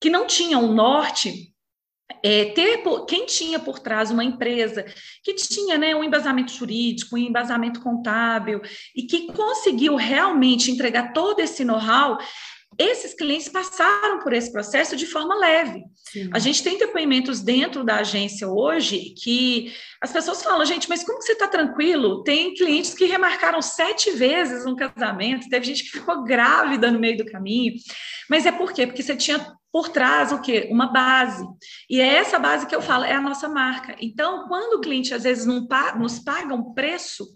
que 0.00 0.10
não 0.10 0.26
tinham 0.26 0.64
o 0.64 0.74
norte, 0.74 1.54
é, 2.22 2.46
ter 2.46 2.82
quem 3.06 3.26
tinha 3.26 3.58
por 3.58 3.78
trás 3.78 4.10
uma 4.10 4.24
empresa 4.24 4.84
que 5.22 5.34
tinha 5.34 5.76
né, 5.76 5.94
um 5.94 6.04
embasamento 6.04 6.52
jurídico, 6.52 7.16
um 7.16 7.18
embasamento 7.18 7.80
contábil 7.80 8.60
e 8.94 9.02
que 9.02 9.32
conseguiu 9.32 9.96
realmente 9.96 10.70
entregar 10.70 11.12
todo 11.12 11.40
esse 11.40 11.64
know-how, 11.64 12.18
esses 12.78 13.14
clientes 13.14 13.48
passaram 13.48 14.18
por 14.20 14.32
esse 14.32 14.50
processo 14.50 14.96
de 14.96 15.06
forma 15.06 15.34
leve. 15.38 15.84
Sim. 16.10 16.30
A 16.32 16.38
gente 16.38 16.62
tem 16.62 16.78
depoimentos 16.78 17.40
dentro 17.40 17.84
da 17.84 17.96
agência 17.96 18.48
hoje 18.48 19.14
que 19.22 19.72
as 20.00 20.12
pessoas 20.12 20.42
falam, 20.42 20.64
gente, 20.64 20.88
mas 20.88 21.04
como 21.04 21.18
que 21.18 21.24
você 21.24 21.32
está 21.32 21.46
tranquilo? 21.46 22.22
Tem 22.24 22.54
clientes 22.54 22.94
que 22.94 23.04
remarcaram 23.04 23.62
sete 23.62 24.10
vezes 24.10 24.66
um 24.66 24.74
casamento, 24.74 25.48
teve 25.48 25.66
gente 25.66 25.84
que 25.84 25.98
ficou 25.98 26.24
grávida 26.24 26.90
no 26.90 26.98
meio 26.98 27.16
do 27.16 27.26
caminho. 27.26 27.74
Mas 28.28 28.46
é 28.46 28.52
por 28.52 28.72
quê? 28.72 28.86
Porque 28.86 29.02
você 29.02 29.14
tinha 29.14 29.54
por 29.74 29.88
trás 29.88 30.30
o 30.30 30.40
quê? 30.40 30.68
Uma 30.70 30.92
base. 30.92 31.44
E 31.90 32.00
é 32.00 32.06
essa 32.06 32.38
base 32.38 32.64
que 32.64 32.76
eu 32.76 32.80
falo, 32.80 33.02
é 33.02 33.12
a 33.12 33.20
nossa 33.20 33.48
marca. 33.48 33.96
Então, 33.98 34.46
quando 34.46 34.74
o 34.74 34.80
cliente 34.80 35.12
às 35.12 35.24
vezes 35.24 35.44
não 35.44 35.66
paga, 35.66 35.98
nos 35.98 36.20
paga 36.20 36.54
um 36.54 36.72
preço, 36.72 37.26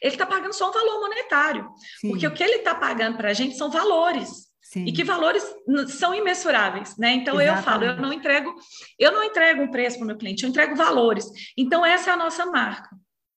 ele 0.00 0.14
está 0.14 0.24
pagando 0.24 0.54
só 0.54 0.70
um 0.70 0.72
valor 0.72 1.00
monetário. 1.02 1.68
Sim. 2.00 2.08
Porque 2.08 2.26
o 2.26 2.32
que 2.32 2.42
ele 2.42 2.56
está 2.56 2.74
pagando 2.74 3.18
para 3.18 3.28
a 3.28 3.34
gente 3.34 3.58
são 3.58 3.70
valores. 3.70 4.30
Sim. 4.62 4.86
E 4.86 4.92
que 4.92 5.04
valores 5.04 5.44
são 5.88 6.14
imensuráveis, 6.14 6.96
né? 6.96 7.12
Então 7.12 7.38
Exatamente. 7.38 7.58
eu 7.58 7.62
falo, 7.62 7.84
eu 7.84 7.96
não 7.98 8.10
entrego, 8.10 8.54
eu 8.98 9.12
não 9.12 9.22
entrego 9.22 9.62
um 9.62 9.70
preço 9.70 9.98
para 9.98 10.04
o 10.04 10.06
meu 10.06 10.16
cliente, 10.16 10.44
eu 10.44 10.48
entrego 10.48 10.74
valores. 10.74 11.26
Então 11.58 11.84
essa 11.84 12.08
é 12.08 12.14
a 12.14 12.16
nossa 12.16 12.46
marca. 12.46 12.88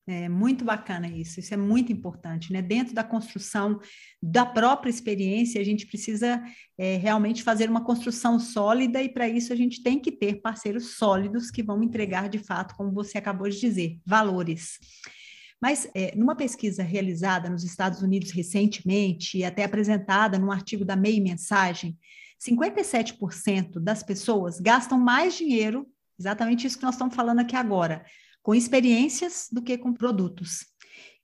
É 0.07 0.29
muito 0.29 0.63
bacana 0.63 1.07
isso, 1.07 1.39
isso 1.39 1.51
é 1.51 1.57
muito 1.57 1.91
importante, 1.91 2.53
né? 2.53 2.61
Dentro 2.61 2.93
da 2.93 3.03
construção 3.03 3.79
da 4.21 4.45
própria 4.45 4.89
experiência, 4.91 5.59
a 5.59 5.63
gente 5.63 5.87
precisa 5.87 6.43
é, 6.77 6.97
realmente 6.97 7.41
fazer 7.41 7.67
uma 7.67 7.83
construção 7.83 8.39
sólida, 8.39 9.01
e 9.01 9.09
para 9.09 9.27
isso 9.27 9.51
a 9.51 9.55
gente 9.55 9.81
tem 9.81 9.99
que 9.99 10.11
ter 10.11 10.41
parceiros 10.41 10.95
sólidos 10.97 11.49
que 11.49 11.63
vão 11.63 11.81
entregar 11.81 12.29
de 12.29 12.37
fato, 12.37 12.75
como 12.75 12.91
você 12.91 13.17
acabou 13.17 13.49
de 13.49 13.59
dizer, 13.59 13.99
valores. 14.05 14.77
Mas, 15.59 15.89
é, 15.95 16.15
numa 16.15 16.35
pesquisa 16.35 16.83
realizada 16.83 17.49
nos 17.49 17.63
Estados 17.63 18.03
Unidos 18.03 18.29
recentemente, 18.29 19.39
e 19.39 19.43
até 19.43 19.63
apresentada 19.63 20.37
num 20.37 20.51
artigo 20.51 20.85
da 20.85 20.95
MEI 20.95 21.19
Mensagem, 21.19 21.97
57% 22.39 23.79
das 23.79 24.03
pessoas 24.03 24.59
gastam 24.59 24.99
mais 24.99 25.35
dinheiro, 25.35 25.87
exatamente 26.19 26.67
isso 26.67 26.77
que 26.77 26.83
nós 26.83 26.93
estamos 26.93 27.15
falando 27.15 27.39
aqui 27.39 27.55
agora, 27.55 28.05
com 28.45 28.53
experiências 28.53 29.47
do 29.51 29.59
que 29.59 29.75
com 29.75 29.91
produtos. 29.91 30.67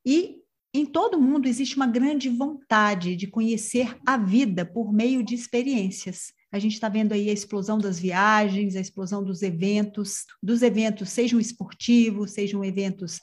E 0.03 0.38
em 0.73 0.88
todo 0.88 1.21
mundo 1.21 1.47
existe 1.47 1.75
uma 1.75 1.86
grande 1.86 2.29
vontade 2.29 3.15
de 3.15 3.27
conhecer 3.27 3.95
a 4.07 4.17
vida 4.17 4.65
por 4.65 4.91
meio 4.91 5.21
de 5.23 5.36
experiências. 5.36 6.34
A 6.51 6.57
gente 6.57 6.73
está 6.73 6.89
vendo 6.89 7.13
aí 7.13 7.29
a 7.29 7.34
explosão 7.34 7.77
das 7.77 7.99
viagens, 7.99 8.75
a 8.75 8.79
explosão 8.79 9.23
dos 9.23 9.43
eventos, 9.43 10.25
dos 10.41 10.63
eventos, 10.63 11.12
sejam 11.12 11.39
esportivos, 11.39 12.31
sejam 12.31 12.65
eventos 12.65 13.19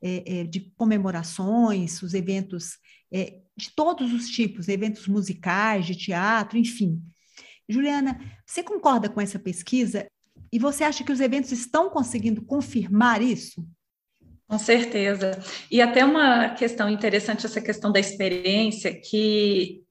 é, 0.00 0.40
é, 0.40 0.44
de 0.44 0.72
comemorações, 0.74 2.00
os 2.00 2.14
eventos 2.14 2.78
é, 3.12 3.38
de 3.54 3.70
todos 3.76 4.14
os 4.14 4.30
tipos, 4.30 4.66
eventos 4.66 5.06
musicais, 5.06 5.84
de 5.84 5.94
teatro, 5.94 6.56
enfim. 6.56 7.02
Juliana, 7.68 8.18
você 8.46 8.62
concorda 8.62 9.10
com 9.10 9.20
essa 9.20 9.38
pesquisa? 9.38 10.06
E 10.52 10.58
você 10.58 10.84
acha 10.84 11.02
que 11.02 11.12
os 11.12 11.20
eventos 11.20 11.50
estão 11.50 11.88
conseguindo 11.88 12.42
confirmar 12.42 13.22
isso? 13.22 13.66
Com 14.46 14.58
certeza. 14.58 15.42
E 15.70 15.80
até 15.80 16.04
uma 16.04 16.50
questão 16.50 16.90
interessante, 16.90 17.46
essa 17.46 17.60
questão 17.60 17.90
da 17.90 17.98
experiência, 17.98 18.92
que 18.94 19.82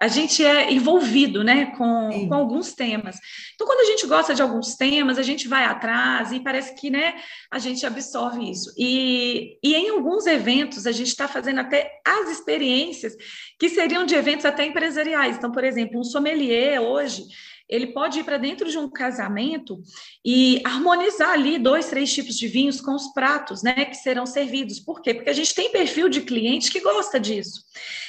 a 0.00 0.06
gente 0.06 0.44
é 0.44 0.72
envolvido 0.72 1.42
né, 1.42 1.66
com, 1.76 2.28
com 2.28 2.34
alguns 2.34 2.72
temas. 2.72 3.16
Então, 3.54 3.66
quando 3.66 3.80
a 3.80 3.90
gente 3.90 4.06
gosta 4.06 4.32
de 4.32 4.40
alguns 4.40 4.76
temas, 4.76 5.18
a 5.18 5.22
gente 5.22 5.48
vai 5.48 5.64
atrás 5.64 6.30
e 6.30 6.40
parece 6.40 6.74
que 6.74 6.88
né, 6.88 7.16
a 7.50 7.58
gente 7.58 7.84
absorve 7.84 8.48
isso. 8.48 8.72
E, 8.78 9.58
e 9.62 9.74
em 9.74 9.90
alguns 9.90 10.26
eventos, 10.26 10.86
a 10.86 10.92
gente 10.92 11.08
está 11.08 11.26
fazendo 11.26 11.60
até 11.60 12.00
as 12.04 12.30
experiências 12.30 13.14
que 13.58 13.68
seriam 13.68 14.06
de 14.06 14.14
eventos 14.14 14.44
até 14.44 14.64
empresariais. 14.64 15.36
Então, 15.36 15.50
por 15.50 15.64
exemplo, 15.64 15.98
um 15.98 16.04
sommelier 16.04 16.80
hoje, 16.80 17.24
ele 17.68 17.88
pode 17.88 18.20
ir 18.20 18.24
para 18.24 18.38
dentro 18.38 18.70
de 18.70 18.78
um 18.78 18.88
casamento 18.88 19.80
e 20.24 20.60
harmonizar 20.64 21.30
ali 21.30 21.58
dois, 21.58 21.88
três 21.88 22.12
tipos 22.12 22.36
de 22.36 22.48
vinhos 22.48 22.80
com 22.80 22.94
os 22.94 23.12
pratos, 23.12 23.62
né, 23.62 23.84
que 23.84 23.96
serão 23.96 24.24
servidos. 24.24 24.80
Por 24.80 25.02
quê? 25.02 25.14
Porque 25.14 25.30
a 25.30 25.34
gente 25.34 25.54
tem 25.54 25.70
perfil 25.70 26.08
de 26.08 26.22
cliente 26.22 26.70
que 26.70 26.80
gosta 26.80 27.20
disso. 27.20 27.60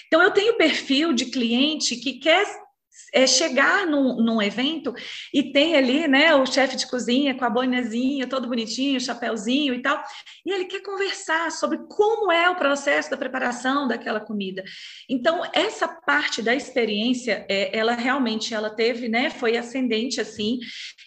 Então, 0.07 0.23
eu 0.23 0.31
tenho 0.31 0.57
perfil 0.57 1.13
de 1.13 1.25
cliente 1.25 1.95
que 1.97 2.13
quer 2.13 2.45
é 3.13 3.25
chegar 3.25 3.85
num, 3.85 4.15
num, 4.15 4.41
evento 4.41 4.93
e 5.33 5.51
tem 5.51 5.75
ali, 5.75 6.07
né, 6.07 6.33
o 6.35 6.45
chefe 6.45 6.75
de 6.75 6.87
cozinha 6.87 7.35
com 7.35 7.45
a 7.45 7.49
boinazinha, 7.49 8.27
todo 8.27 8.47
bonitinho, 8.47 8.99
chapéuzinho 8.99 9.73
e 9.73 9.81
tal, 9.81 10.01
e 10.45 10.51
ele 10.51 10.65
quer 10.65 10.81
conversar 10.81 11.51
sobre 11.51 11.79
como 11.89 12.31
é 12.31 12.49
o 12.49 12.55
processo 12.55 13.09
da 13.09 13.17
preparação 13.17 13.87
daquela 13.87 14.19
comida. 14.19 14.63
Então, 15.09 15.41
essa 15.53 15.87
parte 15.87 16.41
da 16.41 16.53
experiência, 16.55 17.45
é, 17.49 17.77
ela 17.77 17.93
realmente, 17.93 18.53
ela 18.53 18.69
teve, 18.69 19.07
né, 19.07 19.29
foi 19.29 19.57
ascendente, 19.57 20.21
assim, 20.21 20.59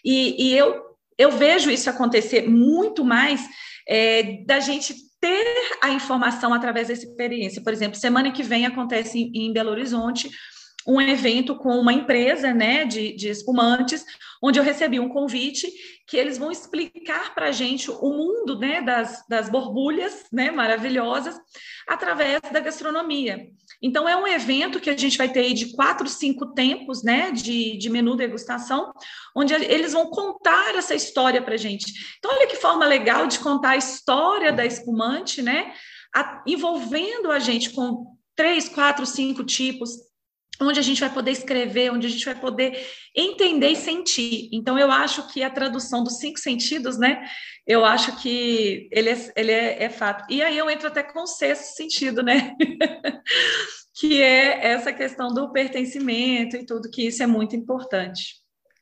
e, 0.04 0.48
e 0.48 0.56
eu, 0.56 0.82
eu 1.18 1.30
vejo 1.30 1.70
isso 1.70 1.88
acontecer 1.88 2.48
muito 2.48 3.04
mais 3.04 3.40
é, 3.88 4.44
da 4.44 4.60
gente 4.60 4.94
ter 5.20 5.78
a 5.80 5.90
informação 5.90 6.52
através 6.52 6.88
dessa 6.88 7.04
experiência. 7.04 7.62
Por 7.62 7.72
exemplo, 7.72 7.96
semana 7.96 8.32
que 8.32 8.42
vem 8.42 8.66
acontece 8.66 9.18
em, 9.18 9.46
em 9.46 9.52
Belo 9.52 9.70
Horizonte 9.70 10.28
um 10.86 11.00
evento 11.00 11.56
com 11.56 11.78
uma 11.78 11.92
empresa 11.92 12.52
né, 12.52 12.84
de, 12.84 13.14
de 13.14 13.28
espumantes, 13.28 14.04
onde 14.42 14.58
eu 14.58 14.64
recebi 14.64 14.98
um 14.98 15.08
convite 15.08 15.70
que 16.06 16.16
eles 16.16 16.36
vão 16.36 16.50
explicar 16.50 17.32
para 17.34 17.46
a 17.46 17.52
gente 17.52 17.90
o 17.90 18.10
mundo 18.10 18.58
né, 18.58 18.82
das, 18.82 19.24
das 19.28 19.48
borbulhas 19.48 20.24
né, 20.32 20.50
maravilhosas 20.50 21.38
através 21.86 22.40
da 22.52 22.58
gastronomia. 22.58 23.48
Então, 23.80 24.08
é 24.08 24.16
um 24.16 24.26
evento 24.26 24.80
que 24.80 24.90
a 24.90 24.96
gente 24.96 25.16
vai 25.16 25.28
ter 25.28 25.52
de 25.54 25.72
quatro, 25.72 26.08
cinco 26.08 26.52
tempos 26.54 27.02
né, 27.04 27.30
de, 27.30 27.76
de 27.78 27.88
menu 27.88 28.16
degustação, 28.16 28.92
onde 29.34 29.54
eles 29.54 29.92
vão 29.92 30.10
contar 30.10 30.74
essa 30.74 30.94
história 30.94 31.40
para 31.40 31.54
a 31.54 31.58
gente. 31.58 31.92
Então, 32.18 32.30
olha 32.32 32.46
que 32.46 32.56
forma 32.56 32.86
legal 32.86 33.26
de 33.26 33.38
contar 33.38 33.70
a 33.70 33.76
história 33.76 34.52
da 34.52 34.66
espumante, 34.66 35.40
né, 35.40 35.72
a, 36.14 36.42
envolvendo 36.46 37.30
a 37.30 37.38
gente 37.38 37.70
com 37.70 38.16
três, 38.34 38.68
quatro, 38.68 39.06
cinco 39.06 39.44
tipos, 39.44 39.90
onde 40.68 40.80
a 40.80 40.82
gente 40.82 41.00
vai 41.00 41.12
poder 41.12 41.30
escrever, 41.30 41.92
onde 41.92 42.06
a 42.06 42.10
gente 42.10 42.24
vai 42.24 42.38
poder 42.38 42.86
entender 43.14 43.68
e 43.68 43.76
sentir. 43.76 44.48
Então, 44.52 44.78
eu 44.78 44.90
acho 44.90 45.26
que 45.28 45.42
a 45.42 45.50
tradução 45.50 46.02
dos 46.02 46.18
cinco 46.18 46.38
sentidos, 46.38 46.98
né? 46.98 47.24
Eu 47.66 47.84
acho 47.84 48.20
que 48.20 48.88
ele 48.90 49.10
é, 49.10 49.32
ele 49.36 49.52
é, 49.52 49.84
é 49.84 49.88
fato. 49.88 50.30
E 50.32 50.42
aí 50.42 50.56
eu 50.56 50.68
entro 50.68 50.88
até 50.88 51.02
com 51.02 51.22
o 51.22 51.26
sexto 51.26 51.76
sentido, 51.76 52.22
né? 52.22 52.54
que 53.94 54.20
é 54.22 54.66
essa 54.72 54.92
questão 54.92 55.28
do 55.28 55.52
pertencimento 55.52 56.56
e 56.56 56.64
tudo, 56.64 56.90
que 56.90 57.06
isso 57.06 57.22
é 57.22 57.26
muito 57.26 57.54
importante. 57.54 58.36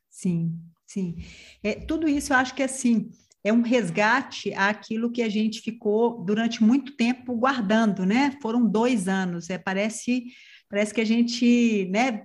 Sim, 0.09 0.53
sim. 0.87 1.17
É, 1.63 1.75
tudo 1.75 2.09
isso 2.09 2.33
eu 2.33 2.37
acho 2.37 2.55
que, 2.55 2.63
assim, 2.63 3.11
é 3.43 3.53
um 3.53 3.63
resgate 3.63 4.53
àquilo 4.55 5.11
que 5.11 5.23
a 5.23 5.29
gente 5.29 5.61
ficou 5.61 6.23
durante 6.25 6.63
muito 6.63 6.97
tempo 6.97 7.35
guardando, 7.35 8.05
né? 8.05 8.37
Foram 8.43 8.67
dois 8.67 9.09
anos, 9.09 9.49
é, 9.51 9.59
parece 9.59 10.25
parece 10.71 10.95
que 10.95 11.01
a 11.01 11.05
gente 11.05 11.89
né, 11.91 12.25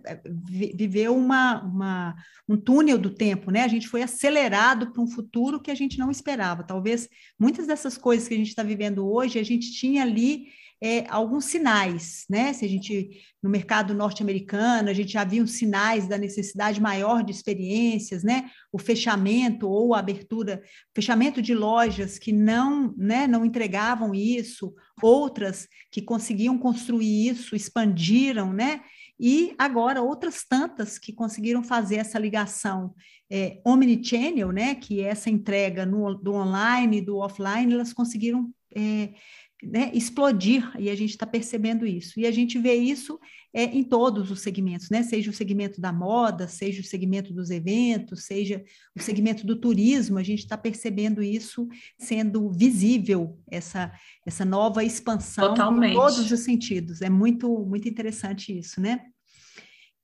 viveu 0.76 1.18
uma, 1.18 1.64
uma, 1.64 2.16
um 2.48 2.56
túnel 2.56 2.96
do 2.96 3.10
tempo, 3.10 3.50
né? 3.50 3.64
A 3.64 3.68
gente 3.68 3.88
foi 3.88 4.04
acelerado 4.04 4.94
para 4.94 5.02
um 5.02 5.08
futuro 5.08 5.60
que 5.60 5.72
a 5.72 5.76
gente 5.76 5.98
não 5.98 6.12
esperava. 6.12 6.64
Talvez 6.64 7.10
muitas 7.40 7.66
dessas 7.66 7.98
coisas 7.98 8.28
que 8.28 8.36
a 8.36 8.38
gente 8.38 8.50
está 8.50 8.62
vivendo 8.62 9.10
hoje, 9.10 9.40
a 9.40 9.44
gente 9.44 9.74
tinha 9.74 10.04
ali 10.04 10.46
é, 10.82 11.06
alguns 11.10 11.46
sinais, 11.46 12.26
né? 12.30 12.52
Se 12.54 12.66
a 12.66 12.68
gente, 12.68 13.10
no 13.42 13.50
mercado 13.50 13.94
norte-americano, 13.94 14.90
a 14.90 14.94
gente 14.94 15.14
já 15.14 15.24
viu 15.24 15.48
sinais 15.48 16.08
da 16.08 16.18
necessidade 16.18 16.82
maior 16.82 17.24
de 17.24 17.32
experiências, 17.32 18.24
né? 18.24 18.50
O 18.72 18.78
fechamento 18.78 19.68
ou 19.68 19.94
a 19.94 20.00
abertura, 20.00 20.62
fechamento 20.94 21.42
de 21.42 21.54
lojas 21.54 22.20
que 22.20 22.32
não, 22.32 22.94
né, 22.98 23.26
não 23.26 23.46
entregavam 23.46 24.14
isso, 24.14 24.74
outras 25.02 25.68
que 25.92 26.02
conseguiam 26.02 26.58
construir 26.58 27.30
isso, 27.30 27.56
expandiram, 27.56 28.52
né? 28.52 28.82
E 29.18 29.56
agora 29.58 30.02
outras 30.02 30.44
tantas 30.48 31.00
que 31.00 31.14
conseguiram 31.14 31.64
fazer 31.64 31.96
essa 31.96 32.20
ligação 32.20 32.94
é, 33.32 33.62
omnichannel, 33.66 34.52
né? 34.52 34.76
Que 34.76 35.02
é 35.02 35.08
essa 35.08 35.30
entrega 35.30 35.86
no, 35.86 36.14
do 36.16 36.34
online 36.34 36.98
e 36.98 37.02
do 37.02 37.18
offline, 37.18 37.74
elas 37.74 37.94
conseguiram 37.94 38.52
é, 38.76 39.14
né, 39.64 39.90
explodir, 39.94 40.70
e 40.78 40.90
a 40.90 40.96
gente 40.96 41.12
está 41.12 41.26
percebendo 41.26 41.86
isso. 41.86 42.20
E 42.20 42.26
a 42.26 42.32
gente 42.32 42.60
vê 42.60 42.74
isso 42.74 43.20
é, 43.54 43.64
em 43.64 43.84
todos 43.84 44.30
os 44.30 44.42
segmentos, 44.42 44.90
né? 44.90 45.02
Seja 45.02 45.32
o 45.32 45.34
segmento 45.34 45.80
da 45.80 45.92
moda, 45.92 46.48
seja 46.48 46.82
o 46.82 46.84
segmento 46.84 47.34
dos 47.34 47.50
eventos, 47.50 48.26
seja 48.26 48.64
o 48.96 49.02
segmento 49.02 49.46
do 49.46 49.56
turismo, 49.56 50.18
a 50.18 50.24
gente 50.24 50.40
está 50.40 50.58
percebendo 50.58 51.24
isso 51.24 51.68
sendo 51.98 52.52
visível, 52.52 53.40
essa, 53.50 53.92
essa 54.26 54.44
nova 54.44 54.84
expansão 54.84 55.50
Totalmente. 55.50 55.92
em 55.92 55.96
todos 55.96 56.32
os 56.32 56.40
sentidos. 56.42 57.02
É 57.02 57.10
muito, 57.10 57.48
muito 57.66 57.88
interessante 57.88 58.58
isso, 58.58 58.82
né? 58.82 59.06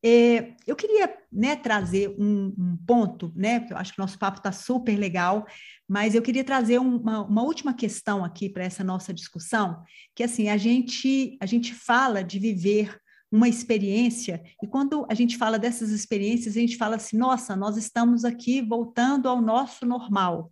É, 0.04 0.56
eu 0.66 0.76
queria 0.76 1.16
né, 1.32 1.56
trazer 1.56 2.10
um, 2.18 2.54
um, 2.58 2.78
ponto, 2.88 3.32
né? 3.36 3.68
Eu 3.70 3.78
acho 3.78 3.94
que 3.94 4.00
o 4.00 4.04
nosso 4.04 4.18
papo 4.18 4.38
está 4.38 4.52
super 4.52 4.98
legal, 4.98 5.46
mas 5.88 6.16
eu 6.16 6.22
queria 6.22 6.44
trazer 6.44 6.80
uma, 6.80 7.24
uma 7.24 7.44
última 7.44 7.74
questão 7.74 8.26
aqui 8.26 8.50
para 8.50 8.64
essa 8.64 8.84
nossa 8.84 9.14
discussão, 9.14 9.84
que 10.16 10.24
assim, 10.24 10.50
a 10.50 10.58
gente, 10.58 11.38
a 11.40 11.46
gente 11.46 11.74
fala 11.74 12.24
de 12.24 12.40
viver 12.40 13.00
uma 13.32 13.48
experiência, 13.48 14.44
e 14.62 14.68
quando 14.68 15.06
a 15.10 15.14
gente 15.14 15.38
fala 15.38 15.58
dessas 15.58 15.90
experiências, 15.92 16.58
a 16.58 16.60
gente 16.60 16.76
fala 16.76 16.98
assim, 16.98 17.18
nossa, 17.18 17.56
nós 17.56 17.78
estamos 17.78 18.26
aqui 18.26 18.62
voltando 18.62 19.30
ao 19.30 19.42
nosso 19.42 19.86
normal. 19.86 20.52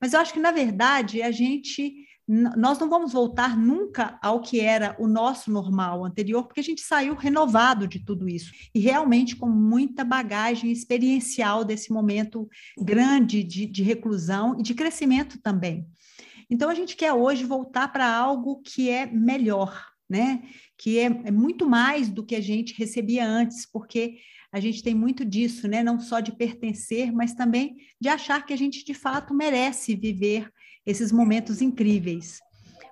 Mas 0.00 0.12
eu 0.12 0.20
acho 0.20 0.32
que, 0.32 0.38
na 0.38 0.52
verdade, 0.52 1.22
a 1.22 1.30
gente 1.32 2.06
nós 2.32 2.78
não 2.78 2.88
vamos 2.88 3.12
voltar 3.12 3.56
nunca 3.56 4.16
ao 4.22 4.40
que 4.40 4.60
era 4.60 4.94
o 5.00 5.08
nosso 5.08 5.50
normal 5.50 6.04
anterior, 6.04 6.44
porque 6.44 6.60
a 6.60 6.64
gente 6.64 6.80
saiu 6.80 7.16
renovado 7.16 7.88
de 7.88 7.98
tudo 7.98 8.28
isso 8.28 8.52
e 8.72 8.78
realmente 8.78 9.34
com 9.34 9.48
muita 9.48 10.04
bagagem 10.04 10.70
experiencial 10.70 11.64
desse 11.64 11.92
momento 11.92 12.48
grande 12.78 13.42
de, 13.42 13.66
de 13.66 13.82
reclusão 13.82 14.56
e 14.60 14.62
de 14.62 14.74
crescimento 14.74 15.40
também. 15.42 15.84
Então, 16.48 16.70
a 16.70 16.74
gente 16.74 16.94
quer 16.94 17.12
hoje 17.12 17.42
voltar 17.42 17.88
para 17.88 18.08
algo 18.08 18.62
que 18.62 18.88
é 18.88 19.06
melhor, 19.06 19.84
né? 20.08 20.42
Que 20.78 21.00
é, 21.00 21.06
é 21.06 21.30
muito 21.32 21.68
mais 21.68 22.08
do 22.08 22.24
que 22.24 22.36
a 22.36 22.40
gente 22.40 22.74
recebia 22.78 23.26
antes, 23.26 23.66
porque 23.66 24.18
a 24.52 24.60
gente 24.60 24.84
tem 24.84 24.94
muito 24.94 25.24
disso, 25.24 25.66
né? 25.66 25.82
Não 25.82 25.98
só 25.98 26.20
de 26.20 26.30
pertencer, 26.30 27.12
mas 27.12 27.34
também 27.34 27.76
de 28.00 28.08
achar 28.08 28.46
que 28.46 28.52
a 28.52 28.56
gente 28.56 28.84
de 28.84 28.94
fato 28.94 29.34
merece 29.34 29.96
viver 29.96 30.48
esses 30.86 31.12
momentos 31.12 31.60
incríveis. 31.60 32.38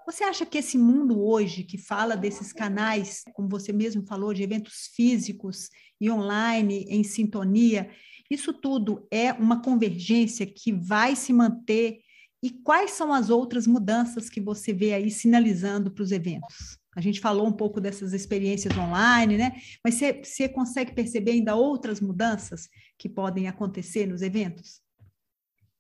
Você 0.07 0.24
acha 0.24 0.46
que 0.46 0.57
esse 0.57 0.79
mundo 0.79 1.20
hoje, 1.20 1.62
que 1.62 1.77
fala 1.77 2.16
desses 2.16 2.53
canais, 2.53 3.22
como 3.35 3.48
você 3.48 3.72
mesmo 3.72 4.07
falou, 4.07 4.33
de 4.33 4.42
eventos 4.42 4.90
físicos 4.94 5.68
e 6.01 6.11
online 6.11 6.87
em 6.88 7.05
sintonia, 7.05 7.90
isso 8.31 8.53
tudo 8.53 9.07
é 9.11 9.33
uma 9.33 9.62
convergência 9.62 10.46
que 10.46 10.72
vai 10.72 11.14
se 11.14 11.33
manter? 11.33 11.98
E 12.42 12.51
quais 12.51 12.92
são 12.92 13.12
as 13.12 13.31
outras 13.31 13.66
mudanças 13.66 14.31
que 14.31 14.40
você 14.40 14.72
vê 14.72 14.94
aí 14.94 15.11
sinalizando 15.11 15.90
para 15.90 16.03
os 16.03 16.12
eventos? 16.12 16.79
A 16.96 17.01
gente 17.01 17.20
falou 17.20 17.46
um 17.46 17.53
pouco 17.53 17.81
dessas 17.81 18.12
experiências 18.12 18.77
online, 18.77 19.37
né? 19.37 19.53
Mas 19.85 19.94
você, 19.94 20.48
consegue 20.48 20.92
perceber 20.94 21.33
ainda 21.33 21.55
outras 21.55 22.01
mudanças 22.01 22.68
que 22.98 23.09
podem 23.09 23.46
acontecer 23.46 24.07
nos 24.07 24.22
eventos? 24.22 24.81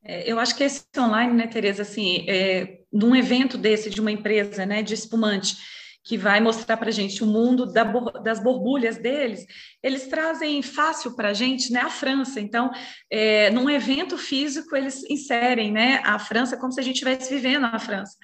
É, 0.04 0.30
eu 0.30 0.38
acho 0.38 0.56
que 0.56 0.64
esse 0.64 0.84
online, 0.96 1.34
né, 1.34 1.46
Tereza, 1.46 1.82
assim, 1.82 2.24
é, 2.28 2.78
num 2.92 3.14
evento 3.14 3.58
desse 3.58 3.90
de 3.90 4.00
uma 4.00 4.10
empresa, 4.10 4.64
né, 4.64 4.82
de 4.82 4.94
espumante, 4.94 5.56
que 6.08 6.16
vai 6.16 6.40
mostrar 6.40 6.78
para 6.78 6.88
a 6.88 6.92
gente 6.92 7.22
o 7.22 7.26
mundo 7.26 7.66
da, 7.66 7.84
das 7.84 8.42
borbulhas 8.42 8.96
deles, 8.96 9.44
eles 9.82 10.06
trazem 10.06 10.62
fácil 10.62 11.14
para 11.14 11.28
a 11.28 11.34
gente 11.34 11.70
né, 11.70 11.80
a 11.80 11.90
França. 11.90 12.40
Então, 12.40 12.70
é, 13.10 13.50
num 13.50 13.68
evento 13.68 14.16
físico, 14.16 14.74
eles 14.74 15.04
inserem 15.10 15.70
né, 15.70 16.00
a 16.02 16.18
França 16.18 16.56
como 16.56 16.72
se 16.72 16.80
a 16.80 16.82
gente 16.82 16.94
estivesse 16.94 17.28
vivendo 17.28 17.60
na 17.60 17.78
França. 17.78 18.16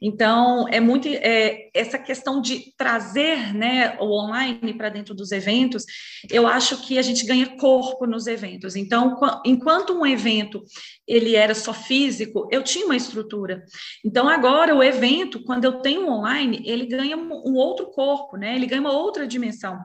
Então, 0.00 0.68
é 0.68 0.78
muito 0.78 1.08
é, 1.08 1.68
essa 1.74 1.98
questão 1.98 2.40
de 2.40 2.72
trazer 2.76 3.52
né, 3.52 3.96
o 3.98 4.06
online 4.20 4.74
para 4.74 4.88
dentro 4.88 5.12
dos 5.12 5.32
eventos, 5.32 5.84
eu 6.30 6.46
acho 6.46 6.80
que 6.82 6.96
a 6.96 7.02
gente 7.02 7.26
ganha 7.26 7.56
corpo 7.56 8.06
nos 8.06 8.28
eventos. 8.28 8.76
Então, 8.76 9.18
enquanto 9.44 9.92
um 9.92 10.06
evento 10.06 10.62
ele 11.06 11.36
era 11.36 11.54
só 11.54 11.74
físico, 11.74 12.48
eu 12.50 12.62
tinha 12.62 12.86
uma 12.86 12.96
estrutura. 12.96 13.64
Então, 14.04 14.28
agora 14.28 14.74
o 14.74 14.82
evento, 14.82 15.42
quando 15.44 15.64
eu 15.64 15.80
tenho 15.80 16.08
online, 16.08 16.62
ele 16.64 16.86
ganha 16.86 17.16
um 17.44 17.54
outro 17.54 17.86
corpo, 17.86 18.36
né? 18.36 18.54
Ele 18.54 18.66
ganha 18.66 18.80
uma 18.80 18.92
outra 18.92 19.26
dimensão. 19.26 19.78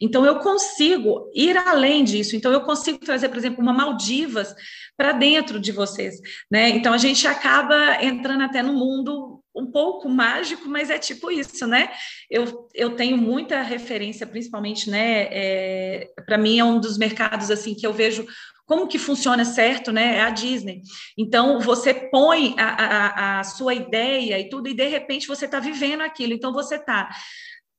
Então, 0.00 0.24
eu 0.24 0.38
consigo 0.38 1.30
ir 1.34 1.56
além 1.56 2.04
disso. 2.04 2.36
Então, 2.36 2.52
eu 2.52 2.60
consigo 2.60 2.98
trazer, 2.98 3.28
por 3.28 3.38
exemplo, 3.38 3.62
uma 3.62 3.72
Maldivas 3.72 4.54
para 4.96 5.12
dentro 5.12 5.58
de 5.58 5.72
vocês, 5.72 6.20
né? 6.50 6.68
Então, 6.70 6.92
a 6.92 6.98
gente 6.98 7.26
acaba 7.26 8.02
entrando 8.02 8.42
até 8.42 8.62
no 8.62 8.72
mundo 8.72 9.42
um 9.54 9.70
pouco 9.70 10.08
mágico, 10.08 10.68
mas 10.68 10.88
é 10.88 10.98
tipo 10.98 11.30
isso, 11.30 11.66
né? 11.66 11.90
Eu, 12.30 12.68
eu 12.74 12.96
tenho 12.96 13.16
muita 13.16 13.60
referência, 13.60 14.26
principalmente, 14.26 14.88
né? 14.88 15.28
É, 15.30 16.10
para 16.24 16.38
mim 16.38 16.58
é 16.58 16.64
um 16.64 16.80
dos 16.80 16.96
mercados 16.96 17.50
assim 17.50 17.74
que 17.74 17.86
eu 17.86 17.92
vejo 17.92 18.26
como 18.66 18.86
que 18.86 18.98
funciona 18.98 19.44
certo, 19.44 19.92
né? 19.92 20.16
É 20.16 20.20
a 20.22 20.30
Disney. 20.30 20.82
Então 21.16 21.60
você 21.60 21.92
põe 21.92 22.54
a, 22.58 22.66
a, 22.66 23.40
a 23.40 23.44
sua 23.44 23.74
ideia 23.74 24.38
e 24.38 24.48
tudo, 24.48 24.68
e 24.68 24.74
de 24.74 24.86
repente 24.86 25.26
você 25.26 25.44
está 25.44 25.60
vivendo 25.60 26.02
aquilo. 26.02 26.32
Então 26.32 26.52
você 26.52 26.76
está 26.76 27.08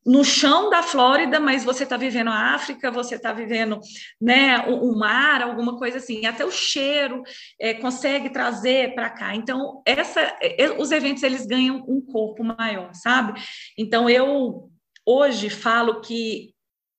no 0.06 0.24
chão 0.24 0.70
da 0.70 0.84
Flórida, 0.84 1.40
mas 1.40 1.64
você 1.64 1.84
está 1.84 1.96
vivendo 1.96 2.30
a 2.30 2.54
África, 2.54 2.92
você 2.92 3.16
está 3.16 3.32
vivendo 3.32 3.80
né, 4.20 4.60
o, 4.68 4.92
o, 4.92 5.00
mar, 5.00 5.42
alguma 5.42 5.78
coisa 5.78 5.98
assim, 5.98 6.26
até 6.26 6.46
o 6.46 6.52
cheiro 6.52 7.24
é, 7.60 7.74
consegue 7.74 8.30
trazer 8.30 8.94
para 8.96 9.10
cá. 9.10 9.34
Então, 9.36 9.82
essa, 9.86 10.20
é, 10.42 10.72
os 10.78 10.92
eventos 10.92 11.24
eles 11.24 11.46
ganham 11.46 11.84
um 11.88 12.02
corpo 12.02 12.44
maior, 12.44 12.94
sabe? 12.94 13.42
Então, 13.78 14.10
eu 14.10 14.70
hoje 15.06 15.50
falo 15.50 16.02
que 16.02 16.54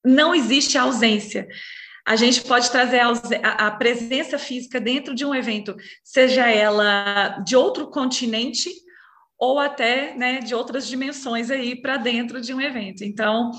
não 0.05 0.35
existe 0.35 0.79
ausência. 0.79 1.47
A 2.07 2.17
gente 2.17 2.43
pode 2.43 2.71
trazer 2.71 3.01
a, 3.43 3.71
presença 3.71 4.39
física 4.39 4.79
dentro 4.79 5.15
de 5.15 5.25
um 5.25 5.35
evento, 5.35 5.75
seja 6.03 6.47
ela 6.49 7.39
de 7.39 7.57
outro 7.57 7.91
continente 7.91 8.69
ou 9.39 9.59
até 9.59 10.15
né, 10.15 10.41
de 10.41 10.55
outras 10.55 10.87
dimensões 10.87 11.51
aí 11.51 11.81
para 11.81 11.97
dentro 11.97 12.41
de 12.41 12.53
um 12.53 12.61
evento. 12.61 13.03
Então, 13.03 13.51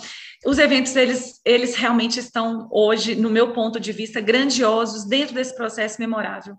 os 0.46 0.58
eventos 0.58 0.96
eles, 0.96 1.42
eles 1.44 1.76
realmente 1.76 2.20
estão 2.20 2.68
hoje, 2.72 3.16
no 3.16 3.30
meu 3.30 3.52
ponto 3.52 3.80
de 3.80 3.92
vista, 3.92 4.22
grandiosos 4.22 5.06
dentro 5.06 5.34
desse 5.34 5.56
processo 5.56 6.00
memorável. 6.00 6.56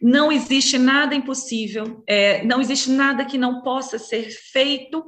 Não 0.00 0.30
existe 0.30 0.78
nada 0.78 1.14
impossível, 1.14 2.02
é, 2.06 2.44
não 2.44 2.60
existe 2.60 2.90
nada 2.90 3.24
que 3.24 3.36
não 3.36 3.62
possa 3.62 3.98
ser 3.98 4.30
feito 4.30 5.04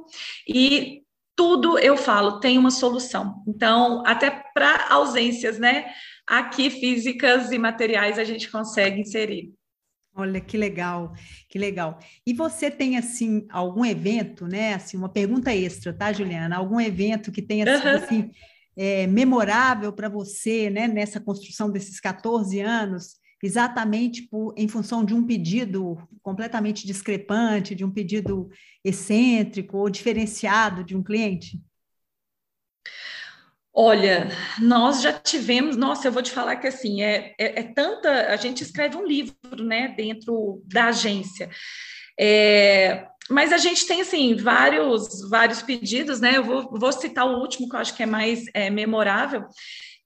e 0.47 1.01
tudo 1.35 1.79
eu 1.79 1.97
falo 1.97 2.39
tem 2.39 2.57
uma 2.57 2.71
solução. 2.71 3.41
Então, 3.47 4.03
até 4.05 4.29
para 4.53 4.87
ausências, 4.89 5.57
né? 5.57 5.91
Aqui 6.27 6.69
físicas 6.69 7.51
e 7.51 7.57
materiais 7.57 8.17
a 8.17 8.23
gente 8.23 8.49
consegue 8.49 9.01
inserir. 9.01 9.53
Olha 10.13 10.41
que 10.41 10.57
legal, 10.57 11.13
que 11.47 11.57
legal. 11.57 11.97
E 12.27 12.33
você 12.33 12.69
tem 12.69 12.97
assim 12.97 13.45
algum 13.49 13.85
evento, 13.85 14.45
né? 14.45 14.73
Assim, 14.73 14.97
uma 14.97 15.07
pergunta 15.07 15.55
extra, 15.55 15.93
tá, 15.93 16.11
Juliana? 16.11 16.57
Algum 16.57 16.81
evento 16.81 17.31
que 17.31 17.41
tenha 17.41 17.65
sido 17.65 17.87
uhum. 17.87 17.95
assim 17.95 18.31
é, 18.75 19.07
memorável 19.07 19.93
para 19.93 20.09
você, 20.09 20.69
né? 20.69 20.87
Nessa 20.87 21.19
construção 21.19 21.71
desses 21.71 21.99
14 21.99 22.59
anos, 22.59 23.15
exatamente 23.41 24.23
por, 24.23 24.53
em 24.57 24.67
função 24.67 25.05
de 25.05 25.13
um 25.13 25.25
pedido 25.25 25.97
completamente 26.21 26.85
discrepante, 26.85 27.73
de 27.73 27.85
um 27.85 27.91
pedido 27.91 28.49
excêntrico 28.83 29.77
ou 29.77 29.89
diferenciado 29.89 30.83
de 30.83 30.95
um 30.95 31.01
cliente? 31.01 31.57
Olha, 33.73 34.29
nós 34.59 35.01
já 35.01 35.13
tivemos, 35.13 35.77
nossa, 35.77 36.07
eu 36.07 36.11
vou 36.11 36.21
te 36.21 36.31
falar 36.31 36.57
que 36.57 36.67
assim, 36.67 37.01
é, 37.01 37.33
é, 37.39 37.61
é 37.61 37.63
tanta, 37.63 38.27
a 38.27 38.35
gente 38.35 38.61
escreve 38.61 38.97
um 38.97 39.05
livro, 39.05 39.33
né, 39.59 39.93
dentro 39.95 40.61
da 40.65 40.87
agência, 40.87 41.49
é, 42.19 43.05
mas 43.29 43.53
a 43.53 43.57
gente 43.57 43.87
tem, 43.87 44.01
assim, 44.01 44.35
vários, 44.35 45.29
vários 45.29 45.61
pedidos, 45.61 46.19
né, 46.19 46.35
eu 46.35 46.43
vou, 46.43 46.69
vou 46.77 46.91
citar 46.91 47.25
o 47.25 47.39
último, 47.39 47.69
que 47.69 47.75
eu 47.75 47.79
acho 47.79 47.95
que 47.95 48.03
é 48.03 48.05
mais 48.05 48.43
é, 48.53 48.69
memorável, 48.69 49.47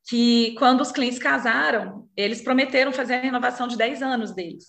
que 0.07 0.53
quando 0.59 0.81
os 0.81 0.91
clientes 0.91 1.17
casaram, 1.17 2.07
eles 2.15 2.43
prometeram 2.43 2.93
fazer 2.93 3.15
a 3.15 3.21
renovação 3.21 3.67
de 3.67 3.75
10 3.75 4.03
anos 4.03 4.35
deles. 4.35 4.65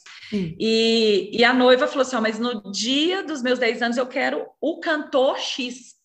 E, 0.58 1.30
e 1.30 1.44
a 1.44 1.52
noiva 1.52 1.86
falou 1.86 2.02
assim, 2.02 2.16
oh, 2.16 2.22
mas 2.22 2.38
no 2.38 2.72
dia 2.72 3.22
dos 3.22 3.42
meus 3.42 3.58
10 3.58 3.82
anos 3.82 3.96
eu 3.98 4.06
quero 4.06 4.46
o 4.60 4.80
cantor 4.80 5.38
X. 5.38 5.95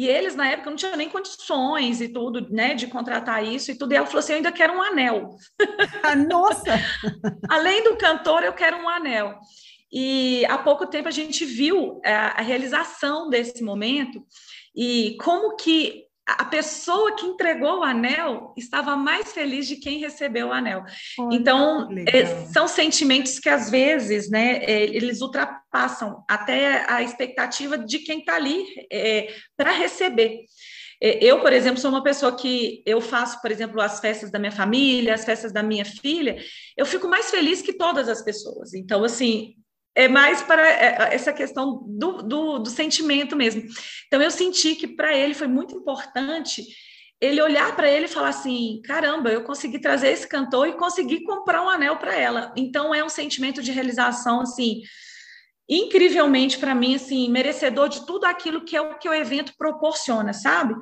E 0.00 0.08
eles, 0.08 0.34
na 0.34 0.48
época, 0.48 0.70
não 0.70 0.78
tinham 0.78 0.96
nem 0.96 1.10
condições 1.10 2.00
e 2.00 2.08
tudo, 2.08 2.48
né, 2.50 2.72
de 2.74 2.86
contratar 2.86 3.44
isso 3.44 3.70
e 3.70 3.74
tudo. 3.74 3.92
E 3.92 3.96
ela 3.96 4.06
falou 4.06 4.20
assim: 4.20 4.32
eu 4.32 4.36
ainda 4.38 4.50
quero 4.50 4.72
um 4.72 4.80
anel. 4.80 5.36
Ah, 6.02 6.16
nossa! 6.16 6.72
Além 7.50 7.84
do 7.84 7.98
cantor, 7.98 8.42
eu 8.42 8.54
quero 8.54 8.78
um 8.78 8.88
anel. 8.88 9.38
E 9.92 10.46
há 10.46 10.56
pouco 10.56 10.86
tempo 10.86 11.06
a 11.06 11.10
gente 11.10 11.44
viu 11.44 12.00
a, 12.02 12.40
a 12.40 12.40
realização 12.40 13.28
desse 13.28 13.62
momento 13.62 14.24
e 14.74 15.18
como 15.20 15.54
que 15.54 16.06
a 16.38 16.44
pessoa 16.44 17.16
que 17.16 17.26
entregou 17.26 17.80
o 17.80 17.82
anel 17.82 18.54
estava 18.56 18.96
mais 18.96 19.32
feliz 19.32 19.66
de 19.66 19.76
quem 19.76 19.98
recebeu 19.98 20.48
o 20.48 20.52
anel. 20.52 20.84
Olha, 21.18 21.36
então, 21.36 21.88
é, 22.06 22.46
são 22.46 22.68
sentimentos 22.68 23.38
que 23.38 23.48
às 23.48 23.70
vezes, 23.70 24.30
né, 24.30 24.58
é, 24.64 24.84
eles 24.84 25.20
ultrapassam 25.20 26.24
até 26.28 26.90
a 26.90 27.02
expectativa 27.02 27.76
de 27.78 27.98
quem 28.00 28.20
está 28.20 28.36
ali 28.36 28.64
é, 28.92 29.34
para 29.56 29.72
receber. 29.72 30.44
É, 31.02 31.24
eu, 31.24 31.40
por 31.40 31.52
exemplo, 31.52 31.80
sou 31.80 31.90
uma 31.90 32.02
pessoa 32.02 32.36
que 32.36 32.82
eu 32.84 33.00
faço, 33.00 33.40
por 33.40 33.50
exemplo, 33.50 33.80
as 33.80 34.00
festas 34.00 34.30
da 34.30 34.38
minha 34.38 34.52
família, 34.52 35.14
as 35.14 35.24
festas 35.24 35.52
da 35.52 35.62
minha 35.62 35.84
filha, 35.84 36.36
eu 36.76 36.84
fico 36.84 37.08
mais 37.08 37.30
feliz 37.30 37.62
que 37.62 37.72
todas 37.72 38.08
as 38.08 38.22
pessoas. 38.22 38.74
Então, 38.74 39.02
assim, 39.02 39.54
é 40.00 40.08
mais 40.08 40.42
para 40.42 40.66
é, 40.66 41.14
essa 41.14 41.32
questão 41.32 41.82
do, 41.86 42.22
do, 42.22 42.58
do 42.58 42.70
sentimento 42.70 43.36
mesmo. 43.36 43.62
Então, 44.06 44.20
eu 44.22 44.30
senti 44.30 44.74
que 44.74 44.88
para 44.88 45.14
ele 45.14 45.34
foi 45.34 45.46
muito 45.46 45.76
importante 45.76 46.64
ele 47.20 47.42
olhar 47.42 47.76
para 47.76 47.90
ele 47.90 48.06
e 48.06 48.08
falar 48.08 48.30
assim: 48.30 48.80
caramba, 48.84 49.30
eu 49.30 49.44
consegui 49.44 49.78
trazer 49.78 50.08
esse 50.08 50.26
cantor 50.26 50.68
e 50.68 50.72
consegui 50.72 51.22
comprar 51.22 51.62
um 51.62 51.68
anel 51.68 51.98
para 51.98 52.16
ela. 52.16 52.52
Então, 52.56 52.94
é 52.94 53.04
um 53.04 53.10
sentimento 53.10 53.62
de 53.62 53.72
realização, 53.72 54.40
assim, 54.40 54.80
incrivelmente 55.68 56.58
para 56.58 56.74
mim, 56.74 56.94
assim, 56.94 57.30
merecedor 57.30 57.90
de 57.90 58.06
tudo 58.06 58.24
aquilo 58.24 58.64
que 58.64 58.74
é 58.74 58.80
o 58.80 58.98
que 58.98 59.08
o 59.08 59.14
evento 59.14 59.52
proporciona, 59.58 60.32
sabe? 60.32 60.74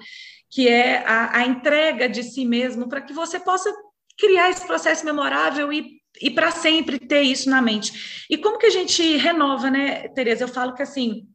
Que 0.49 0.69
é 0.69 1.05
a, 1.05 1.39
a 1.39 1.47
entrega 1.47 2.09
de 2.09 2.23
si 2.23 2.45
mesmo 2.45 2.89
para 2.89 3.01
que 3.01 3.13
você 3.13 3.41
possa 3.41 3.75
criar 4.17 4.51
esse 4.51 4.65
processo 4.65 5.05
memorável 5.05 5.73
e 5.73 5.98
e 6.21 6.31
para 6.31 6.51
sempre 6.51 6.99
ter 6.99 7.23
isso 7.23 7.49
na 7.49 7.61
mente. 7.63 8.27
E 8.29 8.37
como 8.37 8.59
que 8.59 8.67
a 8.67 8.71
gente 8.71 9.17
renova, 9.17 9.71
né, 9.71 10.09
Tereza? 10.09 10.45
Eu 10.45 10.49
falo 10.49 10.75
que 10.75 10.83
assim, 10.83 11.27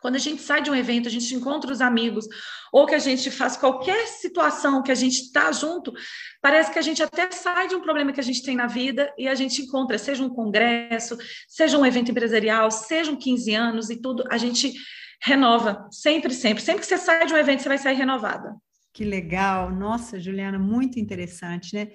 quando 0.00 0.16
a 0.16 0.18
gente 0.18 0.42
sai 0.42 0.60
de 0.60 0.70
um 0.70 0.74
evento, 0.74 1.06
a 1.06 1.10
gente 1.10 1.32
encontra 1.34 1.72
os 1.72 1.80
amigos, 1.80 2.26
ou 2.72 2.86
que 2.86 2.94
a 2.94 2.98
gente 2.98 3.30
faz 3.30 3.56
qualquer 3.56 4.08
situação 4.08 4.82
que 4.82 4.90
a 4.90 4.94
gente 4.96 5.22
está 5.22 5.52
junto, 5.52 5.92
parece 6.40 6.72
que 6.72 6.78
a 6.78 6.82
gente 6.82 7.02
até 7.02 7.30
sai 7.30 7.68
de 7.68 7.76
um 7.76 7.80
problema 7.80 8.12
que 8.12 8.18
a 8.18 8.24
gente 8.24 8.42
tem 8.42 8.56
na 8.56 8.66
vida 8.66 9.12
e 9.16 9.28
a 9.28 9.34
gente 9.34 9.62
encontra, 9.62 9.96
seja 9.98 10.24
um 10.24 10.28
congresso, 10.28 11.16
seja 11.46 11.78
um 11.78 11.86
evento 11.86 12.10
empresarial, 12.10 12.70
sejam 12.70 13.14
15 13.14 13.54
anos 13.54 13.90
e 13.90 13.96
tudo, 13.96 14.24
a 14.28 14.36
gente 14.36 14.74
renova, 15.22 15.86
sempre, 15.92 16.34
sempre. 16.34 16.62
Sempre 16.62 16.80
que 16.80 16.86
você 16.86 16.98
sai 16.98 17.24
de 17.24 17.32
um 17.32 17.36
evento, 17.36 17.62
você 17.62 17.68
vai 17.68 17.78
sair 17.78 17.94
renovada. 17.94 18.56
Que 18.92 19.04
legal. 19.04 19.70
Nossa, 19.70 20.18
Juliana, 20.18 20.58
muito 20.58 20.98
interessante, 20.98 21.74
né? 21.74 21.88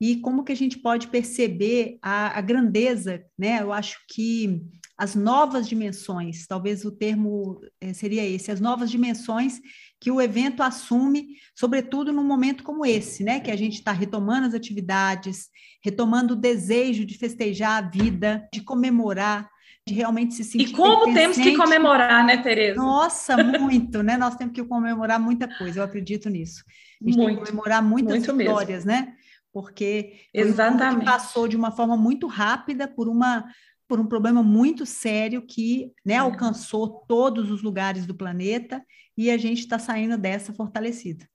E 0.00 0.16
como 0.16 0.42
que 0.42 0.52
a 0.52 0.56
gente 0.56 0.78
pode 0.78 1.08
perceber 1.08 1.98
a, 2.00 2.38
a, 2.38 2.40
grandeza, 2.40 3.22
né? 3.38 3.60
Eu 3.60 3.70
acho 3.70 3.98
que 4.08 4.62
as 4.96 5.14
novas 5.14 5.68
dimensões, 5.68 6.46
talvez 6.46 6.86
o 6.86 6.90
termo 6.90 7.60
é, 7.80 7.92
seria 7.92 8.24
esse, 8.24 8.50
as 8.50 8.60
novas 8.60 8.90
dimensões 8.90 9.60
que 10.00 10.10
o 10.10 10.20
evento 10.20 10.62
assume, 10.62 11.36
sobretudo 11.54 12.12
num 12.12 12.24
momento 12.24 12.64
como 12.64 12.86
esse, 12.86 13.22
né? 13.22 13.40
Que 13.40 13.50
a 13.50 13.56
gente 13.56 13.74
está 13.74 13.92
retomando 13.92 14.46
as 14.46 14.54
atividades, 14.54 15.48
retomando 15.84 16.32
o 16.32 16.36
desejo 16.36 17.04
de 17.04 17.18
festejar 17.18 17.84
a 17.84 17.86
vida, 17.86 18.48
de 18.54 18.62
comemorar, 18.62 19.50
de 19.86 19.92
realmente 19.92 20.34
se 20.34 20.44
sentir. 20.44 20.70
E 20.70 20.72
como 20.72 21.12
temos 21.12 21.36
que 21.36 21.56
comemorar, 21.58 22.24
né, 22.24 22.38
Tereza? 22.38 22.80
Nossa, 22.80 23.36
muito, 23.36 24.02
né? 24.02 24.16
Nós 24.16 24.34
temos 24.34 24.54
que 24.54 24.64
comemorar 24.64 25.20
muita 25.20 25.46
coita, 25.46 25.78
eu 25.78 25.82
acredito 25.82 26.30
nisso. 26.30 26.64
A 27.02 27.04
gente 27.04 27.16
muito, 27.18 27.28
tem 27.28 27.36
que 27.44 27.50
comemorar 27.50 27.82
muitas 27.82 28.26
vitórias, 28.26 28.86
mesmo. 28.86 29.06
né? 29.06 29.14
Porque 29.52 30.20
Exatamente. 30.32 31.04
passou 31.04 31.48
de 31.48 31.56
uma 31.56 31.70
forma 31.70 31.96
muito 31.96 32.26
rápida 32.26 32.86
por 32.88 33.08
uma 33.08 33.44
por 33.88 33.98
um 33.98 34.06
problema 34.06 34.40
muito 34.40 34.86
sério 34.86 35.42
que 35.42 35.90
né, 36.06 36.14
é. 36.14 36.18
alcançou 36.18 37.04
todos 37.08 37.50
os 37.50 37.60
lugares 37.60 38.06
do 38.06 38.14
planeta 38.14 38.80
e 39.18 39.32
a 39.32 39.36
gente 39.36 39.58
está 39.58 39.80
saindo 39.80 40.16
dessa 40.16 40.52
fortalecida, 40.52 41.28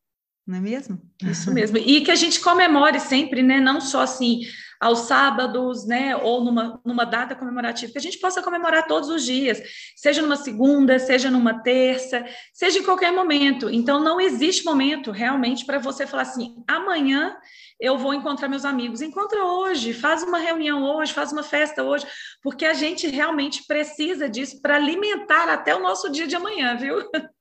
não 0.48 0.60
é 0.60 0.62
mesmo? 0.62 1.02
Isso 1.22 1.54
mesmo. 1.54 1.78
E 1.78 2.00
que 2.00 2.12
a 2.12 2.16
gente 2.16 2.40
comemore 2.40 2.98
sempre, 3.02 3.44
né? 3.44 3.60
Não 3.60 3.82
só 3.82 4.02
assim 4.02 4.42
aos 4.80 5.00
sábados, 5.00 5.86
né? 5.86 6.16
Ou 6.16 6.46
numa, 6.46 6.80
numa 6.86 7.04
data 7.04 7.36
comemorativa, 7.36 7.92
que 7.92 7.98
a 7.98 8.02
gente 8.02 8.20
possa 8.20 8.42
comemorar 8.42 8.88
todos 8.88 9.10
os 9.10 9.26
dias, 9.26 9.62
seja 9.96 10.22
numa 10.22 10.36
segunda, 10.36 10.98
seja 11.00 11.30
numa 11.30 11.62
terça, 11.62 12.24
seja 12.54 12.80
em 12.80 12.84
qualquer 12.84 13.12
momento. 13.12 13.70
Então, 13.70 14.02
não 14.02 14.22
existe 14.22 14.64
momento 14.64 15.12
realmente 15.12 15.66
para 15.66 15.78
você 15.78 16.08
falar 16.08 16.24
assim, 16.24 16.64
amanhã 16.68 17.36
eu 17.80 17.98
vou 17.98 18.14
encontrar 18.14 18.48
meus 18.48 18.66
amigos. 18.66 19.02
Encontra 19.02 19.44
hoje, 19.44 19.94
faz 19.94 20.24
uma 20.24 20.40
reunião 20.40 20.84
hoje, 20.84 21.14
faz 21.14 21.32
uma 21.32 21.44
festa 21.44 21.84
hoje, 21.84 22.06
porque 22.42 22.66
a 22.66 22.74
gente 22.74 23.08
realmente 23.08 23.66
precisa 23.68 24.30
disso 24.30 24.62
para 24.62 24.76
alimentar 24.76 25.50
até 25.50 25.76
o 25.76 25.82
nosso 25.82 26.10
dia 26.12 26.28
de 26.28 26.36
amanhã, 26.36 26.76
viu? 26.78 26.98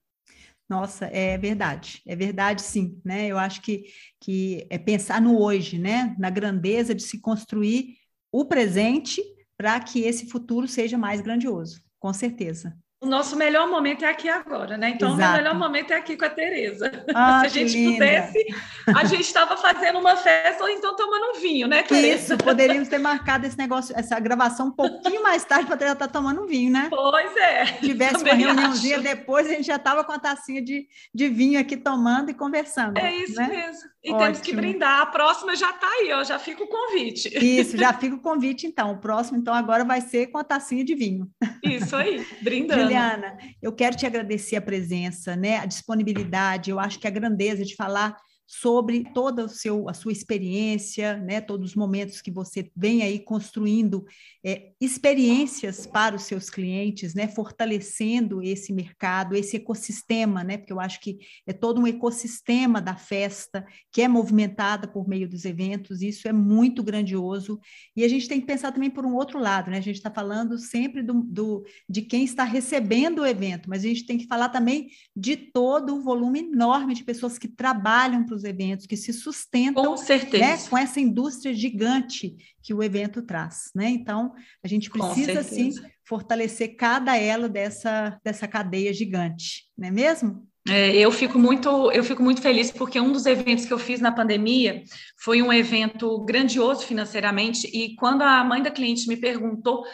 Nossa, 0.68 1.06
é 1.06 1.36
verdade, 1.36 2.00
é 2.06 2.16
verdade 2.16 2.62
sim, 2.62 2.98
né? 3.04 3.26
Eu 3.26 3.38
acho 3.38 3.60
que, 3.60 3.84
que 4.18 4.66
é 4.70 4.78
pensar 4.78 5.20
no 5.20 5.38
hoje, 5.38 5.78
né? 5.78 6.16
Na 6.18 6.30
grandeza 6.30 6.94
de 6.94 7.02
se 7.02 7.20
construir 7.20 7.98
o 8.32 8.46
presente 8.46 9.22
para 9.58 9.78
que 9.78 10.00
esse 10.00 10.28
futuro 10.28 10.66
seja 10.66 10.96
mais 10.96 11.20
grandioso, 11.20 11.82
com 12.00 12.12
certeza 12.14 12.74
o 13.04 13.06
nosso 13.06 13.36
melhor 13.36 13.68
momento 13.68 14.04
é 14.04 14.08
aqui 14.08 14.28
agora, 14.30 14.78
né? 14.78 14.88
Então, 14.88 15.14
Exato. 15.14 15.34
o 15.34 15.36
melhor 15.36 15.54
momento 15.54 15.92
é 15.92 15.96
aqui 15.96 16.16
com 16.16 16.24
a 16.24 16.30
Tereza. 16.30 16.90
Ah, 17.14 17.40
Se 17.44 17.46
a 17.46 17.48
gente 17.50 17.76
linda. 17.76 17.92
pudesse, 17.92 18.46
a 18.86 19.04
gente 19.04 19.20
estava 19.20 19.56
fazendo 19.58 19.98
uma 19.98 20.16
festa 20.16 20.64
ou 20.64 20.70
então 20.70 20.96
tomando 20.96 21.36
um 21.36 21.40
vinho, 21.40 21.68
né, 21.68 21.82
Tereza? 21.82 22.34
Isso, 22.34 22.38
poderíamos 22.38 22.88
ter 22.88 22.98
marcado 22.98 23.46
esse 23.46 23.58
negócio, 23.58 23.94
essa 23.96 24.18
gravação 24.18 24.68
um 24.68 24.70
pouquinho 24.70 25.22
mais 25.22 25.44
tarde 25.44 25.66
para 25.66 25.74
a 25.74 25.78
Tereza 25.78 25.94
estar 25.94 26.06
tá 26.06 26.12
tomando 26.12 26.42
um 26.42 26.46
vinho, 26.46 26.72
né? 26.72 26.86
Pois 26.88 27.36
é. 27.36 27.66
Se 27.66 27.80
tivesse 27.80 28.24
uma 28.24 28.34
reuniãozinha 28.34 28.96
acho. 28.96 29.04
depois, 29.04 29.46
a 29.46 29.50
gente 29.50 29.66
já 29.66 29.76
estava 29.76 30.02
com 30.02 30.12
a 30.12 30.18
tacinha 30.18 30.62
de, 30.62 30.88
de 31.14 31.28
vinho 31.28 31.60
aqui 31.60 31.76
tomando 31.76 32.30
e 32.30 32.34
conversando. 32.34 32.96
É 32.98 33.14
isso 33.14 33.36
né? 33.36 33.48
mesmo. 33.48 33.94
E 34.02 34.10
Ótimo. 34.10 34.24
temos 34.24 34.40
que 34.40 34.54
brindar. 34.54 35.00
A 35.00 35.06
próxima 35.06 35.56
já 35.56 35.70
está 35.70 35.86
aí, 35.86 36.12
ó, 36.12 36.22
já 36.22 36.38
fica 36.38 36.62
o 36.62 36.66
convite. 36.66 37.30
Isso, 37.42 37.76
já 37.76 37.92
fica 37.92 38.14
o 38.14 38.20
convite, 38.20 38.66
então. 38.66 38.92
O 38.92 38.98
próximo, 38.98 39.38
então, 39.38 39.54
agora 39.54 39.82
vai 39.82 40.02
ser 40.02 40.26
com 40.26 40.36
a 40.36 40.44
tacinha 40.44 40.84
de 40.84 40.94
vinho. 40.94 41.26
Isso 41.62 41.96
aí, 41.96 42.24
brindando. 42.42 42.93
Juliana, 42.94 43.38
eu 43.60 43.72
quero 43.72 43.96
te 43.96 44.06
agradecer 44.06 44.56
a 44.56 44.62
presença, 44.62 45.36
né, 45.36 45.58
a 45.58 45.66
disponibilidade, 45.66 46.70
eu 46.70 46.78
acho 46.78 46.98
que 46.98 47.06
a 47.06 47.10
grandeza 47.10 47.64
de 47.64 47.74
falar 47.74 48.16
sobre 48.46 49.04
toda 49.14 49.44
o 49.44 49.48
seu, 49.48 49.88
a 49.88 49.94
sua 49.94 50.12
experiência, 50.12 51.16
né, 51.16 51.40
todos 51.40 51.70
os 51.70 51.76
momentos 51.76 52.20
que 52.20 52.30
você 52.30 52.70
vem 52.76 53.02
aí 53.02 53.18
construindo 53.18 54.04
é, 54.44 54.72
experiências 54.80 55.86
para 55.86 56.14
os 56.14 56.22
seus 56.24 56.50
clientes, 56.50 57.14
né, 57.14 57.26
fortalecendo 57.26 58.42
esse 58.42 58.72
mercado, 58.72 59.34
esse 59.34 59.56
ecossistema, 59.56 60.44
né, 60.44 60.58
porque 60.58 60.72
eu 60.72 60.80
acho 60.80 61.00
que 61.00 61.18
é 61.46 61.52
todo 61.52 61.80
um 61.80 61.86
ecossistema 61.86 62.82
da 62.82 62.94
festa 62.94 63.64
que 63.90 64.02
é 64.02 64.08
movimentada 64.08 64.86
por 64.86 65.08
meio 65.08 65.28
dos 65.28 65.46
eventos, 65.46 66.02
isso 66.02 66.28
é 66.28 66.32
muito 66.32 66.82
grandioso, 66.82 67.58
e 67.96 68.04
a 68.04 68.08
gente 68.08 68.28
tem 68.28 68.40
que 68.40 68.46
pensar 68.46 68.72
também 68.72 68.90
por 68.90 69.06
um 69.06 69.14
outro 69.14 69.38
lado, 69.38 69.70
né, 69.70 69.78
a 69.78 69.82
gente 69.82 69.96
está 69.96 70.10
falando 70.10 70.58
sempre 70.58 71.02
do, 71.02 71.22
do, 71.22 71.64
de 71.88 72.02
quem 72.02 72.24
está 72.24 72.44
recebendo 72.44 73.20
o 73.20 73.26
evento, 73.26 73.70
mas 73.70 73.84
a 73.84 73.88
gente 73.88 74.04
tem 74.04 74.18
que 74.18 74.26
falar 74.26 74.50
também 74.50 74.90
de 75.16 75.34
todo 75.34 75.96
o 75.96 76.02
volume 76.02 76.40
enorme 76.40 76.94
de 76.94 77.04
pessoas 77.04 77.38
que 77.38 77.48
trabalham 77.48 78.24
para 78.24 78.33
os 78.34 78.44
eventos, 78.44 78.86
que 78.86 78.96
se 78.96 79.12
sustentam 79.12 79.84
com, 79.84 79.96
certeza. 79.96 80.44
Né, 80.44 80.58
com 80.68 80.76
essa 80.76 81.00
indústria 81.00 81.54
gigante 81.54 82.36
que 82.62 82.74
o 82.74 82.82
evento 82.82 83.22
traz. 83.22 83.70
Né? 83.74 83.88
Então, 83.88 84.32
a 84.62 84.68
gente 84.68 84.90
precisa, 84.90 85.42
sim, 85.42 85.72
fortalecer 86.06 86.76
cada 86.76 87.16
elo 87.16 87.48
dessa, 87.48 88.20
dessa 88.22 88.46
cadeia 88.46 88.92
gigante, 88.92 89.66
não 89.76 89.88
é 89.88 89.90
mesmo? 89.90 90.46
É, 90.66 90.96
eu 90.96 91.12
fico 91.12 91.38
muito, 91.38 91.92
eu 91.92 92.02
fico 92.02 92.22
muito 92.22 92.40
feliz 92.40 92.70
porque 92.70 92.98
um 92.98 93.12
dos 93.12 93.26
eventos 93.26 93.66
que 93.66 93.72
eu 93.72 93.78
fiz 93.78 94.00
na 94.00 94.10
pandemia 94.10 94.82
foi 95.18 95.42
um 95.42 95.52
evento 95.52 96.24
grandioso 96.24 96.86
financeiramente 96.86 97.66
e 97.66 97.94
quando 97.96 98.22
a 98.22 98.42
mãe 98.42 98.62
da 98.62 98.70
cliente 98.70 99.06
me 99.06 99.16
perguntou 99.16 99.84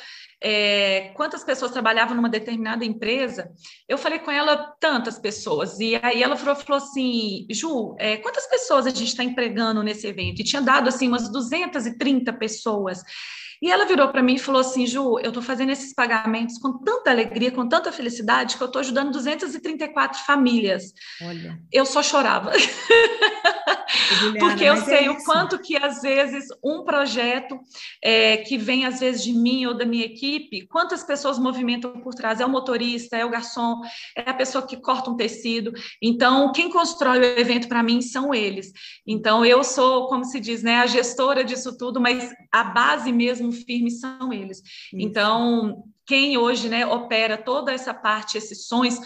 é, 0.43 1.13
quantas 1.15 1.45
pessoas 1.45 1.73
trabalhavam 1.73 2.15
numa 2.15 2.29
determinada 2.29 2.85
empresa, 2.85 3.51
eu 3.89 3.99
falei 3.99 4.21
com 4.21 4.31
ela 4.31 4.57
tantas 4.81 5.19
pessoas. 5.19 5.79
E 5.81 5.99
aí 6.01 6.23
ela 6.23 6.37
falou, 6.37 6.57
falou 6.57 6.83
assim, 6.83 7.47
Ju, 7.51 7.95
é, 7.99 8.17
quantas 8.19 8.47
pessoas 8.47 8.87
a 8.87 8.91
gente 8.91 9.09
está 9.09 9.23
empregando 9.23 9.83
nesse 9.83 10.07
evento? 10.07 10.41
E 10.41 10.45
tinha 10.45 10.63
dado 10.63 10.89
assim 10.89 11.09
umas 11.09 11.31
230 11.31 12.33
pessoas. 12.35 13.03
E 13.63 13.71
ela 13.71 13.85
virou 13.85 14.09
para 14.09 14.23
mim 14.23 14.35
e 14.35 14.39
falou 14.39 14.61
assim: 14.61 14.87
Ju, 14.87 15.19
eu 15.19 15.29
estou 15.29 15.43
fazendo 15.43 15.71
esses 15.71 15.93
pagamentos 15.95 16.59
com 16.59 16.79
tanta 16.79 17.11
alegria, 17.11 17.51
com 17.51 17.69
tanta 17.69 17.93
felicidade, 17.93 18.57
que 18.57 18.63
eu 18.63 18.67
estou 18.67 18.81
ajudando 18.81 19.13
234 19.13 20.25
famílias. 20.25 20.95
Olha. 21.23 21.61
Eu 21.71 21.85
só 21.85 22.03
chorava. 22.03 22.53
Juliana, 24.21 24.39
Porque 24.39 24.65
eu 24.65 24.77
sei 24.79 25.07
é 25.07 25.11
o 25.11 25.23
quanto 25.25 25.59
que, 25.59 25.77
às 25.77 26.01
vezes, 26.01 26.47
um 26.63 26.85
projeto 26.85 27.59
é, 28.03 28.39
que 28.39 28.57
vem, 28.57 28.85
às 28.85 29.01
vezes, 29.01 29.23
de 29.23 29.33
mim 29.33 29.67
ou 29.67 29.75
da 29.77 29.85
minha 29.85 30.05
equipe, 30.05 30.67
quantas 30.67 31.03
pessoas 31.03 31.39
movimentam 31.39 31.93
por 32.01 32.15
trás? 32.15 32.41
É 32.41 32.47
o 32.47 32.49
motorista, 32.49 33.17
é 33.17 33.25
o 33.25 33.31
garçom, 33.31 33.81
é 34.17 34.29
a 34.29 34.35
pessoa 34.35 34.67
que 34.67 34.77
corta 34.77 35.11
um 35.11 35.17
tecido. 35.17 35.73
Então, 36.01 36.53
quem 36.53 36.71
constrói 36.71 37.19
o 37.19 37.39
evento 37.39 37.69
para 37.69 37.83
mim 37.83 38.01
são 38.01 38.35
eles. 38.35 38.73
Então, 39.07 39.45
eu 39.45 39.63
sou, 39.65 40.09
como 40.09 40.25
se 40.25 40.41
diz, 40.41 40.63
né, 40.63 40.77
a 40.77 40.87
gestora 40.87 41.45
disso 41.45 41.77
tudo, 41.77 42.01
mas 42.01 42.33
a 42.53 42.65
base 42.65 43.13
mesmo 43.13 43.50
firme 43.53 43.91
são 43.91 44.33
eles. 44.33 44.59
Isso. 44.59 44.97
Então, 44.99 45.85
quem 46.07 46.37
hoje 46.37 46.69
né, 46.69 46.87
opera 46.87 47.37
toda 47.37 47.73
essa 47.73 47.95
parte, 47.95 48.37
esses 48.37 48.67
sonhos, 48.67 48.99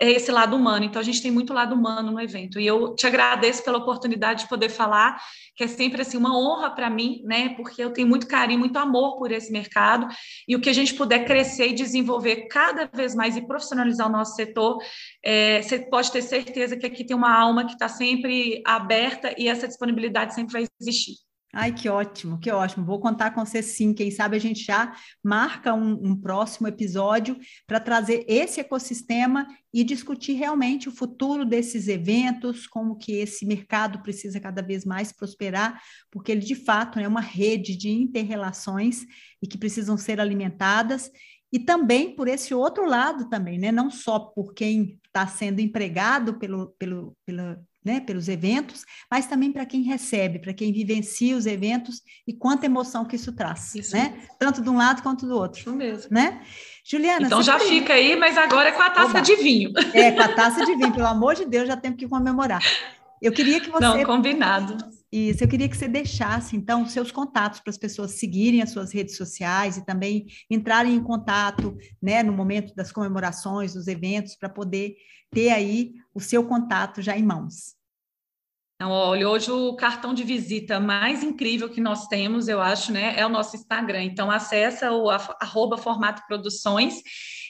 é 0.00 0.12
esse 0.12 0.30
lado 0.30 0.54
humano. 0.54 0.84
Então, 0.84 1.00
a 1.00 1.04
gente 1.04 1.20
tem 1.20 1.30
muito 1.30 1.52
lado 1.52 1.74
humano 1.74 2.12
no 2.12 2.20
evento. 2.20 2.60
E 2.60 2.66
eu 2.66 2.94
te 2.94 3.06
agradeço 3.06 3.64
pela 3.64 3.78
oportunidade 3.78 4.44
de 4.44 4.48
poder 4.48 4.68
falar, 4.68 5.20
que 5.56 5.64
é 5.64 5.66
sempre 5.66 6.02
assim 6.02 6.16
uma 6.16 6.38
honra 6.38 6.70
para 6.70 6.88
mim, 6.88 7.20
né? 7.24 7.50
Porque 7.50 7.82
eu 7.82 7.92
tenho 7.92 8.06
muito 8.06 8.26
carinho, 8.28 8.60
muito 8.60 8.78
amor 8.78 9.18
por 9.18 9.32
esse 9.32 9.50
mercado. 9.50 10.06
E 10.46 10.54
o 10.54 10.60
que 10.60 10.70
a 10.70 10.72
gente 10.72 10.94
puder 10.94 11.24
crescer 11.24 11.68
e 11.68 11.74
desenvolver 11.74 12.46
cada 12.46 12.88
vez 12.92 13.14
mais 13.14 13.36
e 13.36 13.46
profissionalizar 13.46 14.08
o 14.08 14.12
nosso 14.12 14.36
setor, 14.36 14.78
é, 15.24 15.62
você 15.62 15.80
pode 15.80 16.12
ter 16.12 16.22
certeza 16.22 16.76
que 16.76 16.86
aqui 16.86 17.04
tem 17.04 17.16
uma 17.16 17.36
alma 17.36 17.66
que 17.66 17.72
está 17.72 17.88
sempre 17.88 18.62
aberta 18.64 19.34
e 19.36 19.48
essa 19.48 19.66
disponibilidade 19.66 20.34
sempre 20.34 20.52
vai 20.52 20.64
existir. 20.80 21.27
Ai, 21.50 21.74
que 21.74 21.88
ótimo, 21.88 22.38
que 22.38 22.50
ótimo. 22.50 22.84
Vou 22.84 23.00
contar 23.00 23.30
com 23.30 23.44
você 23.44 23.62
sim. 23.62 23.94
Quem 23.94 24.10
sabe 24.10 24.36
a 24.36 24.40
gente 24.40 24.62
já 24.62 24.94
marca 25.24 25.72
um, 25.72 25.92
um 25.92 26.14
próximo 26.14 26.68
episódio 26.68 27.38
para 27.66 27.80
trazer 27.80 28.24
esse 28.28 28.60
ecossistema 28.60 29.46
e 29.72 29.82
discutir 29.82 30.34
realmente 30.34 30.90
o 30.90 30.92
futuro 30.92 31.46
desses 31.46 31.88
eventos, 31.88 32.66
como 32.66 32.96
que 32.96 33.12
esse 33.12 33.46
mercado 33.46 34.02
precisa 34.02 34.38
cada 34.38 34.60
vez 34.60 34.84
mais 34.84 35.10
prosperar, 35.10 35.80
porque 36.10 36.32
ele 36.32 36.42
de 36.42 36.54
fato 36.54 36.98
é 36.98 37.08
uma 37.08 37.20
rede 37.20 37.76
de 37.76 37.88
interrelações 37.88 39.06
e 39.42 39.46
que 39.46 39.56
precisam 39.56 39.96
ser 39.96 40.20
alimentadas. 40.20 41.10
E 41.50 41.58
também 41.58 42.14
por 42.14 42.28
esse 42.28 42.52
outro 42.52 42.86
lado 42.86 43.26
também, 43.30 43.58
né? 43.58 43.72
Não 43.72 43.90
só 43.90 44.18
por 44.18 44.52
quem 44.52 45.00
está 45.06 45.26
sendo 45.26 45.60
empregado 45.60 46.38
pelo, 46.38 46.74
pelo, 46.78 47.16
pela, 47.24 47.58
né, 47.84 48.00
pelos 48.00 48.28
eventos, 48.28 48.84
mas 49.10 49.26
também 49.26 49.52
para 49.52 49.64
quem 49.64 49.82
recebe, 49.82 50.38
para 50.38 50.52
quem 50.52 50.72
vivencia 50.72 51.36
os 51.36 51.46
eventos 51.46 52.02
e 52.26 52.32
quanta 52.32 52.66
emoção 52.66 53.04
que 53.04 53.16
isso 53.16 53.32
traz, 53.32 53.74
isso 53.74 53.96
né? 53.96 54.10
Mesmo. 54.10 54.28
Tanto 54.38 54.62
de 54.62 54.68
um 54.68 54.76
lado 54.76 55.02
quanto 55.02 55.26
do 55.26 55.34
outro. 55.34 55.60
Isso 55.60 55.74
mesmo. 55.74 56.08
Né? 56.10 56.42
Juliana. 56.84 57.26
Então 57.26 57.42
já 57.42 57.58
tem... 57.58 57.68
fica 57.68 57.94
aí, 57.94 58.16
mas 58.16 58.36
agora 58.36 58.70
é 58.70 58.72
com 58.72 58.82
a 58.82 58.90
taça 58.90 59.10
Oba. 59.10 59.20
de 59.20 59.36
vinho. 59.36 59.72
É, 59.94 60.12
com 60.12 60.22
a 60.22 60.28
taça 60.28 60.64
de 60.64 60.74
vinho, 60.74 60.92
pelo 60.92 61.06
amor 61.06 61.34
de 61.34 61.44
Deus, 61.44 61.66
já 61.68 61.76
temos 61.76 61.98
que 61.98 62.08
comemorar. 62.08 62.62
Eu 63.20 63.32
queria 63.32 63.60
que 63.60 63.70
você. 63.70 63.84
Não, 63.84 64.02
combinado. 64.04 64.76
Isso, 65.10 65.42
eu 65.42 65.48
queria 65.48 65.68
que 65.68 65.76
você 65.76 65.88
deixasse, 65.88 66.54
então, 66.54 66.86
seus 66.86 67.10
contatos 67.10 67.60
para 67.60 67.70
as 67.70 67.78
pessoas 67.78 68.12
seguirem 68.12 68.60
as 68.60 68.70
suas 68.70 68.92
redes 68.92 69.16
sociais 69.16 69.78
e 69.78 69.84
também 69.84 70.26
entrarem 70.50 70.94
em 70.94 71.02
contato, 71.02 71.74
né, 72.00 72.22
no 72.22 72.32
momento 72.32 72.74
das 72.74 72.92
comemorações, 72.92 73.72
dos 73.72 73.88
eventos, 73.88 74.36
para 74.36 74.50
poder 74.50 74.96
ter 75.30 75.50
aí 75.50 75.94
o 76.14 76.20
seu 76.20 76.44
contato 76.46 77.02
já 77.02 77.16
em 77.16 77.22
mãos. 77.22 77.76
Então, 78.76 78.92
olha, 78.92 79.28
hoje 79.28 79.50
o 79.50 79.74
cartão 79.74 80.14
de 80.14 80.22
visita 80.22 80.78
mais 80.78 81.24
incrível 81.24 81.68
que 81.68 81.80
nós 81.80 82.06
temos, 82.06 82.46
eu 82.46 82.60
acho, 82.60 82.92
né, 82.92 83.18
é 83.18 83.26
o 83.26 83.28
nosso 83.28 83.56
Instagram. 83.56 84.04
Então, 84.04 84.30
acessa 84.30 84.92
o 84.92 85.10
arroba 85.10 85.76
Formato 85.76 86.22
Produções 86.28 87.02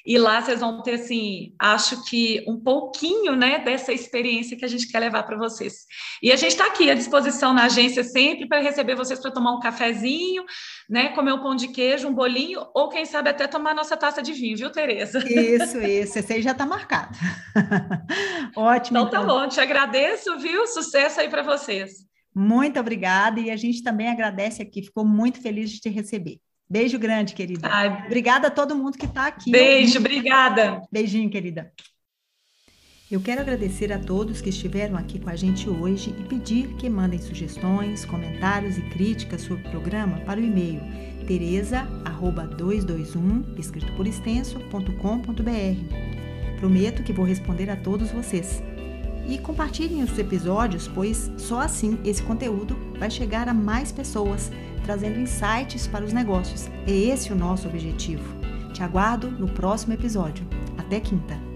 e 0.08 0.16
lá 0.16 0.40
vocês 0.40 0.60
vão 0.60 0.82
ter, 0.82 0.94
assim, 0.94 1.52
acho 1.58 2.02
que 2.06 2.42
um 2.48 2.58
pouquinho, 2.58 3.36
né, 3.36 3.58
dessa 3.58 3.92
experiência 3.92 4.56
que 4.56 4.64
a 4.64 4.68
gente 4.68 4.88
quer 4.88 5.00
levar 5.00 5.22
para 5.24 5.36
vocês. 5.36 5.84
E 6.22 6.32
a 6.32 6.36
gente 6.36 6.52
está 6.52 6.64
aqui 6.64 6.90
à 6.90 6.94
disposição 6.94 7.52
na 7.52 7.64
agência 7.64 8.02
sempre 8.02 8.48
para 8.48 8.62
receber 8.62 8.94
vocês 8.94 9.20
para 9.20 9.30
tomar 9.30 9.52
um 9.52 9.60
cafezinho, 9.60 10.46
né, 10.88 11.10
comer 11.10 11.34
um 11.34 11.42
pão 11.42 11.54
de 11.54 11.68
queijo, 11.68 12.08
um 12.08 12.14
bolinho, 12.14 12.66
ou 12.74 12.88
quem 12.88 13.04
sabe 13.04 13.28
até 13.28 13.46
tomar 13.46 13.74
nossa 13.74 13.98
taça 13.98 14.22
de 14.22 14.32
vinho, 14.32 14.56
viu, 14.56 14.72
Tereza? 14.72 15.18
Isso, 15.30 15.78
isso, 15.78 16.18
esse 16.18 16.32
aí 16.32 16.40
já 16.40 16.52
está 16.52 16.64
marcado. 16.64 17.14
Ótimo. 18.56 19.00
Então, 19.00 19.10
tá 19.10 19.18
então 19.18 19.26
tá 19.26 19.42
bom, 19.42 19.46
te 19.46 19.60
agradeço, 19.60 20.38
viu? 20.38 20.66
Sucesso 20.68 21.20
aí 21.20 21.28
para 21.28 21.42
vocês. 21.42 22.08
Muito 22.34 22.80
obrigada, 22.80 23.40
e 23.40 23.50
a 23.50 23.56
gente 23.56 23.82
também 23.82 24.08
agradece 24.08 24.62
aqui, 24.62 24.82
ficou 24.82 25.04
muito 25.04 25.42
feliz 25.42 25.70
de 25.70 25.80
te 25.80 25.90
receber. 25.90 26.40
Beijo 26.70 26.98
grande, 26.98 27.34
querida. 27.34 27.66
Ai, 27.70 28.04
obrigada 28.06 28.48
a 28.48 28.50
todo 28.50 28.76
mundo 28.76 28.98
que 28.98 29.06
está 29.06 29.26
aqui. 29.26 29.50
Beijo, 29.50 29.98
obrigada. 29.98 30.82
Beijinho, 30.92 31.30
querida. 31.30 31.72
Eu 33.10 33.22
quero 33.22 33.40
agradecer 33.40 33.90
a 33.90 33.98
todos 33.98 34.42
que 34.42 34.50
estiveram 34.50 34.94
aqui 34.94 35.18
com 35.18 35.30
a 35.30 35.36
gente 35.36 35.66
hoje 35.66 36.14
e 36.18 36.24
pedir 36.24 36.76
que 36.76 36.90
mandem 36.90 37.18
sugestões, 37.18 38.04
comentários 38.04 38.76
e 38.76 38.82
críticas 38.82 39.40
sobre 39.40 39.66
o 39.66 39.70
programa 39.70 40.20
para 40.26 40.38
o 40.38 40.44
e-mail 40.44 40.82
tereza@221 41.26 43.58
escrito 43.58 43.90
por 43.94 44.06
extenso.com.br. 44.06 46.58
Prometo 46.58 47.02
que 47.02 47.14
vou 47.14 47.24
responder 47.24 47.70
a 47.70 47.76
todos 47.76 48.10
vocês. 48.10 48.62
E 49.28 49.36
compartilhem 49.38 50.02
os 50.02 50.18
episódios, 50.18 50.88
pois 50.88 51.30
só 51.36 51.60
assim 51.60 51.98
esse 52.02 52.22
conteúdo 52.22 52.74
vai 52.98 53.10
chegar 53.10 53.46
a 53.46 53.54
mais 53.54 53.92
pessoas 53.92 54.50
trazendo 54.84 55.20
insights 55.20 55.86
para 55.86 56.04
os 56.04 56.14
negócios. 56.14 56.66
É 56.86 56.90
esse 56.92 57.30
o 57.30 57.36
nosso 57.36 57.68
objetivo. 57.68 58.24
Te 58.72 58.82
aguardo 58.82 59.30
no 59.30 59.46
próximo 59.46 59.92
episódio. 59.92 60.46
Até 60.78 60.98
quinta! 60.98 61.47